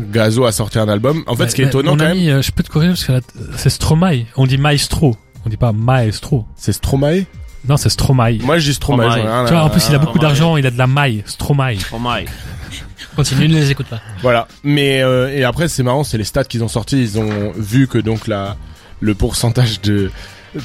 [0.00, 1.22] Gazo a sorti un album.
[1.26, 2.70] En fait, Mais- ce qui est mais étonnant quand ami, même, euh, je peux te
[2.70, 3.20] corriger parce que là,
[3.56, 4.24] c'est Stromae.
[4.36, 5.16] On dit Maestro.
[5.44, 6.44] On dit pas Maestro.
[6.56, 7.24] c'est Stromae.
[7.68, 8.38] Non, c'est Stromae.
[8.42, 9.10] Moi, je dis Stromae.
[9.10, 9.44] Stromae.
[9.46, 10.28] Tu vois, en plus, il a beaucoup Stromae.
[10.28, 11.22] d'argent, il a de la maille.
[11.26, 11.74] Stromae.
[12.00, 12.24] My.
[13.16, 14.00] Continue, ne les écoute pas.
[14.22, 14.46] Voilà.
[14.62, 17.00] Mais euh, et après c'est marrant, c'est les stats qu'ils ont sortis.
[17.00, 18.56] Ils ont vu que donc la
[19.00, 20.10] le pourcentage de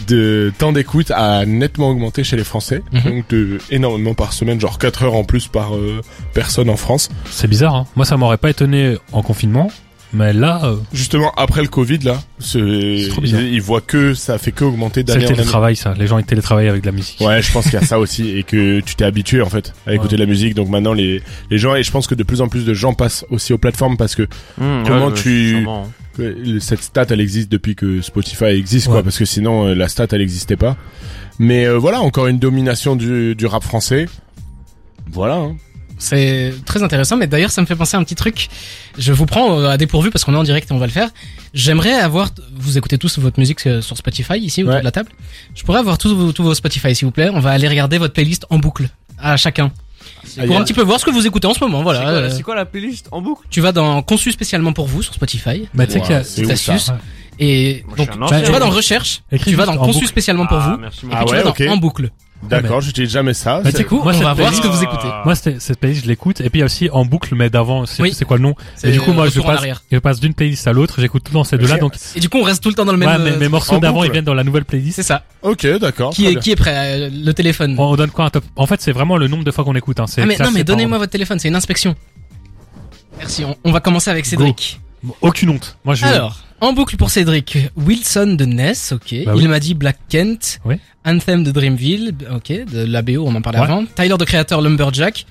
[0.07, 2.81] de temps d'écoute a nettement augmenté chez les Français.
[2.91, 3.01] Mhm.
[3.03, 6.01] Donc de, énormément par semaine, genre 4 heures en plus par euh,
[6.33, 7.09] personne en France.
[7.29, 7.87] C'est bizarre, hein.
[7.95, 9.69] Moi, ça m'aurait pas étonné en confinement.
[10.13, 12.59] Mais là, euh, Justement après le Covid là, c'est
[13.03, 13.41] C'est trop bizarre.
[13.41, 15.37] ils, ils voient que ça fait que augmenter c'est d'année le en année.
[15.37, 15.95] télétravail, ça.
[15.97, 17.19] Les gens, ils télétravaillent avec de la musique.
[17.19, 19.73] Ouais, je pense qu'il y a ça aussi et que tu t'es habitué en fait
[19.87, 20.17] à écouter Ouais.
[20.19, 20.53] de la musique.
[20.53, 22.93] Donc maintenant les les gens et je pense que de plus en plus de gens
[22.93, 24.23] passent aussi aux plateformes parce que
[24.59, 25.91] Mmh, Comment ouais, tu- sûrement.
[26.15, 29.87] que cette stat elle existe depuis que Spotify existe quoi parce que sinon euh, la
[29.89, 30.77] stat elle existait pas
[31.39, 34.05] mais euh, voilà encore une domination du, du rap français
[35.11, 35.55] voilà hein.
[36.03, 38.49] C'est très intéressant, mais d'ailleurs ça me fait penser à un petit truc.
[38.97, 40.91] Je vous prends euh, à dépourvu parce qu'on est en direct et on va le
[40.91, 41.09] faire.
[41.53, 44.79] J'aimerais avoir, vous écoutez tous votre musique euh, sur Spotify ici autour Ouais.
[44.81, 45.09] de la table.
[45.55, 47.29] Je pourrais avoir tous vos, tous vos Spotify s'il vous plaît.
[47.33, 49.71] On va aller regarder votre playlist en boucle à chacun
[50.37, 51.77] Ah, pour a- un petit peu voir ce que vous écoutez en ce moment.
[51.79, 51.99] C'est Voilà.
[52.01, 53.45] quoi, Euh, c'est quoi la playlist en boucle?
[53.49, 56.21] tu vas dans conçu spécialement pour vous sur Spotify Mais tu sais qu'il y a,
[57.39, 60.71] et Moi, je donc tu vas dans recherche, tu vas dans conçu spécialement pour Ah,
[60.73, 60.77] vous.
[60.81, 61.65] merci, Et mon Ah tu ouais, vas ok.
[61.65, 62.09] dans en boucle.
[62.49, 64.77] D'accord j'étais jamais ça Mais c'est- quoi, Moi, on va cette voir ce que playlist-
[64.77, 65.07] vous écoutez.
[65.25, 66.41] Moi, cette playlist, je l'écoute.
[66.41, 68.15] Et puis, il y a aussi en boucle, mais d'avant, c'est Oui.
[68.27, 70.95] quoi le nom Et du coup, moi, je passe, je passe d'une playlist à l'autre.
[70.99, 71.77] J'écoute tout dans ces deux-là.
[71.77, 73.09] Donc, Et du coup on reste tout le temps dans le même.
[73.09, 74.95] ouais, mes, euh, mes morceaux d'avant, ils viennent dans la nouvelle playlist.
[74.95, 75.23] C'est ça.
[75.41, 76.39] ok d'accord Qui est bien.
[76.39, 77.75] qui est prêt euh, Le téléphone.
[77.77, 79.75] On, on donne quoi un top En fait, c'est vraiment le nombre de fois qu'on
[79.75, 79.99] écoute.
[79.99, 80.05] Hein.
[80.17, 81.95] Ah mais non mais donnez-moi votre téléphone, c'est une inspection.
[83.19, 84.79] Merci, on, on va commencer avec Cédric.
[85.21, 85.77] Aucune honte.
[85.85, 86.05] Moi, je.
[86.05, 89.13] Alors, en boucle pour Cédric, Wilson de Ness, ok.
[89.25, 90.59] Bah Il m'a dit Black Kent.
[90.65, 90.75] Oui.
[91.05, 93.65] Anthem de Dreamville, ok, de la BO, on en parlait Ouais.
[93.65, 93.83] avant.
[93.95, 95.25] Tyler de Creator Lumberjack.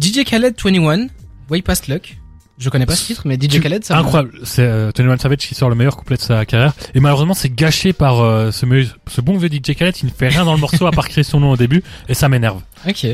[0.00, 1.08] DJ Khaled 21,
[1.50, 2.16] Way Past Luck.
[2.58, 4.32] Je connais pas ce titre, mais DJ Tu- Khaled, ça Incroyable.
[4.42, 6.72] C'est euh, Tony One Savage qui sort le meilleur couplet de sa carrière.
[6.94, 10.10] Et malheureusement, c'est gâché par euh, ce, me- ce bon vieux DJ Khaled qui ne
[10.10, 11.84] fait rien dans le morceau à part créer son nom au début.
[12.08, 12.62] Et ça m'énerve.
[12.88, 13.06] Ok.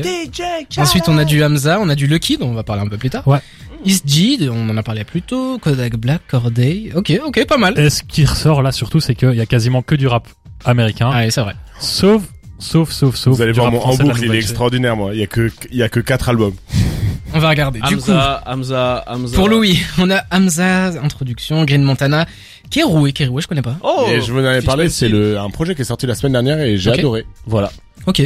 [0.77, 2.97] Ensuite, on a du Hamza, on a du Lucky, dont on va parler un peu
[2.97, 3.27] plus tard.
[3.27, 3.39] Ouais.
[3.85, 5.59] East G, on en a parlé plus tôt.
[5.59, 6.91] Kodak Black, Corday.
[6.95, 7.77] Ok, ok, pas mal.
[7.79, 10.27] Et ce qui ressort là surtout, c'est qu'il y a quasiment que du rap
[10.65, 11.11] américain.
[11.13, 11.53] Ah, oui, c'est vrai.
[11.79, 12.23] Sauf,
[12.57, 13.35] sauf, sauf, sauf.
[13.35, 15.77] vous allez voir mon en boucle il est extraordinaire moi il y a que il
[15.77, 16.53] y a que quatre albums
[17.33, 17.81] On va regarder.
[17.81, 19.35] Du coup, Hamza, Hamza, Hamza.
[19.35, 22.25] pour Louis, on a Hamza, introduction, Green Montana,
[22.71, 23.75] Keroué, Keroué, je connais pas.
[23.83, 26.15] Oh et je vous en avais parlé c'est le un projet qui est sorti la
[26.15, 27.71] semaine dernière et j'ai adoré voilà
[28.07, 28.21] Ok.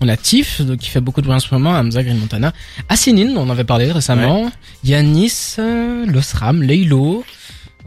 [0.00, 2.52] On a Tiff, donc, qui fait beaucoup de bruit en ce moment, Hamza, Green Montana.
[2.88, 4.50] Asinin, on en avait parlé récemment.
[4.84, 7.24] Yanis, euh, Losram, Leilo.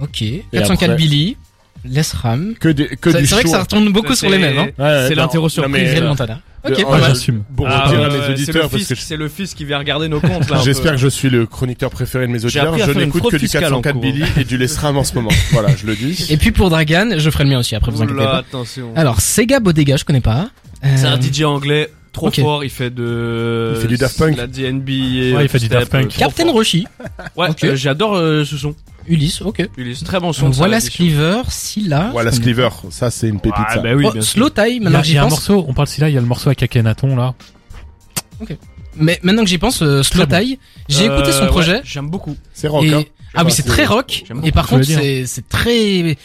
[0.01, 0.23] Ok.
[0.51, 1.37] 404 après- Billy.
[1.85, 2.55] Lesram.
[2.59, 4.67] que des que C'est vrai que ça retourne beaucoup sur les mêmes, hein.
[4.77, 6.41] Ouais, ouais, C'est l'interro surprise, Green euh, Montana.
[6.65, 7.03] Ok, de- pas oh, mal.
[7.07, 7.43] j'assume.
[7.55, 9.63] Pour Ah, dire ouais, à mes ouais, c'est auditeurs, le je- c'est le fils qui
[9.63, 10.59] vient regarder nos comptes là.
[10.65, 12.77] j'espère que je suis le chroniqueur préféré de mes auditeurs.
[12.77, 14.01] Je n'écoute que du fiscale en 404 cours.
[14.01, 15.29] Billy et du Lestram en ce moment.
[15.51, 16.25] Voilà, je le dis.
[16.29, 18.37] Et puis pour Dragan, je ferai le mien aussi après, vous inquiétez Oula, pas.
[18.39, 18.91] attention.
[18.95, 20.49] Alors, Sega Bodega, je connais pas.
[20.85, 22.39] Euh, C'est un DJ anglais trop ok.
[22.39, 24.37] fort, il fait de Il fait du Daft Punk.
[24.37, 24.87] La DNB
[25.35, 26.09] Ouais, il fait du Daft Punk.
[26.09, 26.87] Captain Roshi,
[27.35, 27.63] Ouais, Ok.
[27.63, 28.75] euh, j'adore euh, ce son.
[29.07, 29.67] Ulysse, ok.
[29.77, 30.49] Ulysse, très bon son.
[30.49, 30.81] Voilà.
[30.81, 32.09] Cleaver, Scylla.
[32.11, 32.69] Voilà, Cleaver.
[32.89, 33.79] Ça, c'est une pépite, Ah, ça.
[33.81, 34.31] bah oui, Oh, bien sûr.
[34.33, 35.31] Slow y maintenant a, que il y j'y a un pense.
[35.31, 37.33] morceau, on parle de celui-là, il y a le morceau avec Akhenaton là.
[38.99, 40.45] Mais maintenant que j'y pense, euh, Slow Très bon.
[40.45, 40.59] Tie,
[40.89, 41.81] j'ai Euh, écouté son ouais, projet.
[41.83, 42.35] J'aime beaucoup.
[42.53, 42.93] C'est rock, et...
[42.93, 43.03] hein.
[43.35, 44.23] Ah oui, c'est très rock.
[44.27, 46.17] j'aime Et par contre, c'est très.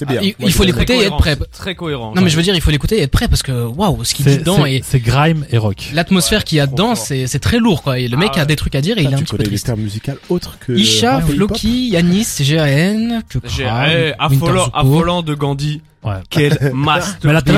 [0.00, 0.20] C'est bien.
[0.22, 1.36] Ah, il- faut l'écouter et être prêt.
[1.52, 2.14] Très cohérent.
[2.16, 4.14] Non mais je veux dire, il faut l'écouter et être prêt parce que waouh, ce
[4.14, 5.90] qu'il dit dedans et c'est grime et rock.
[5.92, 7.98] l'atmosphère qu'il y a dedans, c'est c'est très lourd quoi.
[7.98, 9.24] Et le mec Ah a des trucs à dire et il est Ah, un petit
[9.24, 9.66] peu connais les triste.
[9.66, 10.72] termes musicaux autres que.
[10.72, 15.82] Isha, Floki, Yanis, GAN, que eh, affolant, de Gandhi.
[16.02, 16.14] Ouais.
[16.30, 17.18] Quel master.
[17.24, 17.52] Mais là, tout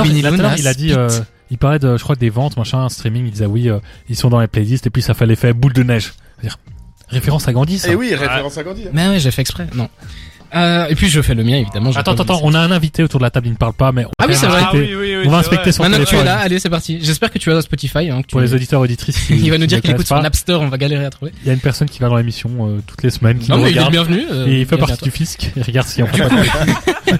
[0.58, 1.08] il a dit, euh,
[1.52, 3.26] il parlait de, je crois, des ventes, machin, streaming.
[3.26, 3.78] Il disait oui, euh,
[4.08, 6.12] ils sont dans les playlists et puis ça fait l'effet boule de neige.
[6.40, 6.58] C'est-à-dire,
[7.08, 7.88] référence à Gandhi, ça.
[7.92, 8.82] Eh oui, référence à Gandhi.
[8.86, 8.90] hein.
[8.92, 9.68] Mais ouais, j'ai fait exprès.
[9.74, 9.88] Non.
[10.54, 11.90] Euh, et puis je fais le mien évidemment.
[11.96, 14.04] Attends, attends, on a un invité autour de la table, il ne parle pas, mais
[14.04, 14.60] on Ah oui, va c'est vrai.
[14.60, 15.72] inspecter- oui, oui, oui, on va c'est inspecter vrai.
[15.72, 16.26] son Maintenant que tu es téléphone.
[16.36, 16.98] là, allez, c'est parti.
[17.02, 18.10] J'espère que tu vas dans Spotify.
[18.10, 20.54] Hein, que tu- Pour les auditeurs auditrices il va nous dire qu'il écoute sur Napster,
[20.60, 21.32] on va galérer à trouver.
[21.42, 23.56] Il y a une personne qui va dans l'émission euh, toutes les semaines, qui Non
[23.58, 24.08] nous mais il est le regarde.
[24.08, 24.26] bienvenu.
[24.30, 25.50] euh, Et il fait partie du fisc.
[25.56, 26.22] Il regarde si on peut.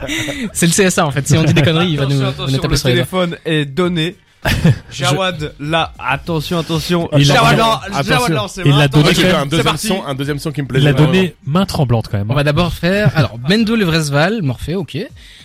[0.53, 1.27] C'est le CSA en fait.
[1.27, 2.77] Si on dit des conneries, il va nous, Attention, il va nous attention, taper le
[2.77, 2.93] sur doigts.
[2.93, 4.17] téléphone est donné.
[4.91, 7.09] Jawad, là, attention, attention.
[7.17, 7.61] Il a- Jawad,
[7.93, 8.27] Attention.
[8.27, 9.37] Jawad, c'est Il l'a Attention, donné même.
[9.37, 10.89] un deuxième son, un deuxième son qui me Il plaisait.
[10.89, 11.07] a vraiment.
[11.13, 12.31] donné main tremblante quand même.
[12.31, 14.99] On va d'abord faire, alors, Bendo Levresval, Morphée, ok.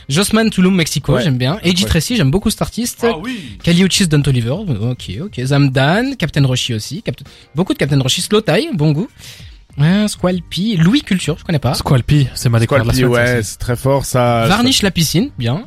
[0.10, 1.24] Josman Tulum, Mexico, Ouais.
[1.24, 1.60] j'aime bien.
[1.64, 1.89] Eiji Ouais.
[1.89, 3.06] Tracy, j'aime beaucoup cet artiste.
[3.08, 3.58] Ah oui.
[3.62, 5.41] Kaliuchis Don Oliver, ok, ok.
[5.43, 7.02] Zamdan, Captain Roshi aussi.
[7.04, 7.26] Captain-
[7.56, 9.08] Beaucoup de Captain Roshi, Slow Tie, bon goût.
[9.80, 11.76] Euh, Squalpy, Louis Culture, je connais pas.
[11.76, 14.48] Squalpy, c'est ma découverte la ça ouais, c'est très fort, ça.
[14.48, 15.66] Varnish la piscine, bien.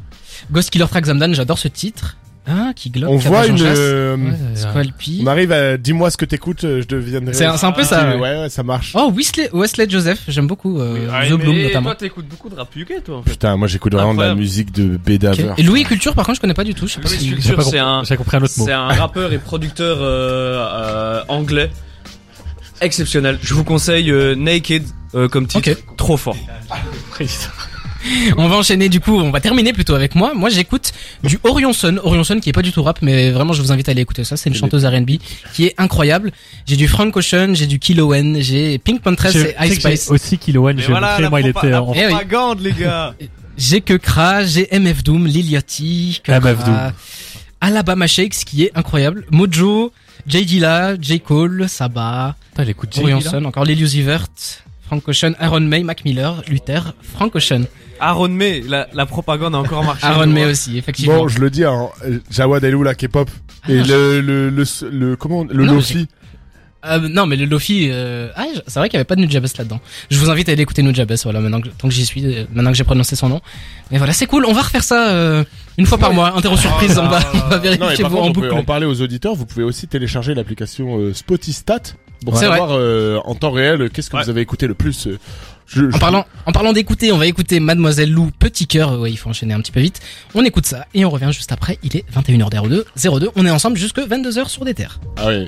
[0.51, 2.17] Ghost Killer Track Zamdan, j'adore ce titre.
[2.53, 3.11] Ah, qui globe.
[3.11, 5.21] On voit une, euh, Ouais, Squalpy.
[5.23, 7.33] on arrive à, dis-moi ce que t'écoutes, euh, je deviendrai.
[7.33, 8.17] C'est un, c'est un peu ça.
[8.17, 8.49] Ouais, ouais.
[8.49, 8.93] ça marche.
[8.95, 11.91] Oh, Wesley, Wesley Joseph, j'aime beaucoup, euh, Ah, The mais Bloom notamment.
[11.91, 13.31] Toi, t'écoutes beaucoup de rap UK, toi, en fait.
[13.31, 15.01] Putain, moi j'écoute vraiment de la musique de Ok.
[15.05, 15.53] Bedaver.
[15.59, 16.87] Et Louis Culture, par contre, je connais pas du tout.
[16.89, 17.29] Je sais pas Louis si...
[17.31, 17.63] Culture.
[17.63, 18.65] C'est un- J'ai compris un autre mot.
[18.65, 21.71] C'est un rappeur et producteur euh, euh, anglais
[22.81, 23.39] exceptionnel.
[23.43, 24.85] Je vous conseille euh, Naked
[25.15, 25.71] euh, comme titre.
[25.97, 26.37] Trop fort.
[28.37, 30.33] On va enchaîner du coup, on va terminer plutôt avec moi.
[30.35, 30.93] Moi j'écoute
[31.25, 33.73] du Orion Sun, Orion Sun qui est pas du tout rap mais vraiment je vous
[33.73, 35.13] invite à aller écouter ça, c'est une chanteuse R&B
[35.55, 36.33] qui est incroyable.
[36.67, 40.11] J'ai du Frank Ocean, j'ai du Kilowen, j'ai Pink Panthers J'ai- et Ice Spice.
[40.11, 41.93] Aussi Kilowen, j'ai voilà, montré, moi il était en...
[41.95, 42.13] Eh oui.
[42.13, 43.15] propagande, les gars.
[43.59, 46.93] J'ai que Kra, j'ai MF Doom, Lil Yachty, que MF Doom.
[47.61, 49.93] Alabama Shakes qui est incroyable, Mojo,
[50.27, 53.31] J Dilla, J Cole, Saba, Putain, il écoute Orion Jay, là.
[53.33, 54.29] Sun, encore Lil Uzi Vert,
[54.87, 57.65] Frank Ocean, Aaron May, Mac Miller, Luther, Frank Ocean,
[58.01, 60.07] Aaron May, la, la propagande a encore marché.
[60.07, 61.19] Aaron May aussi effectivement.
[61.19, 61.89] Bon, je le dis, hein,
[62.31, 63.29] Jawad Elou, la K-pop.
[63.69, 66.09] Et Ah, le, le, le, le, comment, le Non, Lofi.
[66.87, 68.31] Euh, non, mais le Lofi, euh...
[68.37, 69.81] ah, je- c'est vrai qu'il y avait pas de Nujabes là-dedans.
[70.11, 72.45] Je vous invite à aller écouter Nujabes, voilà, maintenant que, tant que j'y suis, euh,
[72.55, 73.43] maintenant que j'ai prononcé son nom.
[73.91, 75.45] Mais voilà, c'est cool, on va refaire ça, euh,
[75.77, 78.17] une fois par mois, interro surprise, on va, on va Non, et vérifier par vous
[78.17, 78.55] contre, en on peut boucle.
[78.55, 79.35] en parler aux auditeurs.
[79.35, 81.81] Vous pouvez aussi télécharger l'application euh, Spotistat
[82.25, 84.23] pour savoir euh, en temps réel qu'est-ce que Ouais.
[84.25, 85.07] vous avez écouté le plus.
[85.71, 89.17] Je, En parlant, en parlant d'écouter, on va écouter Mademoiselle Lou, Petit Cœur, ouais, il
[89.17, 90.01] faut enchaîner un petit peu vite.
[90.35, 92.85] On écoute ça, et on revient juste après, il est 21h02,
[93.21, 95.01] 02, on est ensemble jusque 22h sur des terres.
[95.17, 95.47] Ah oui.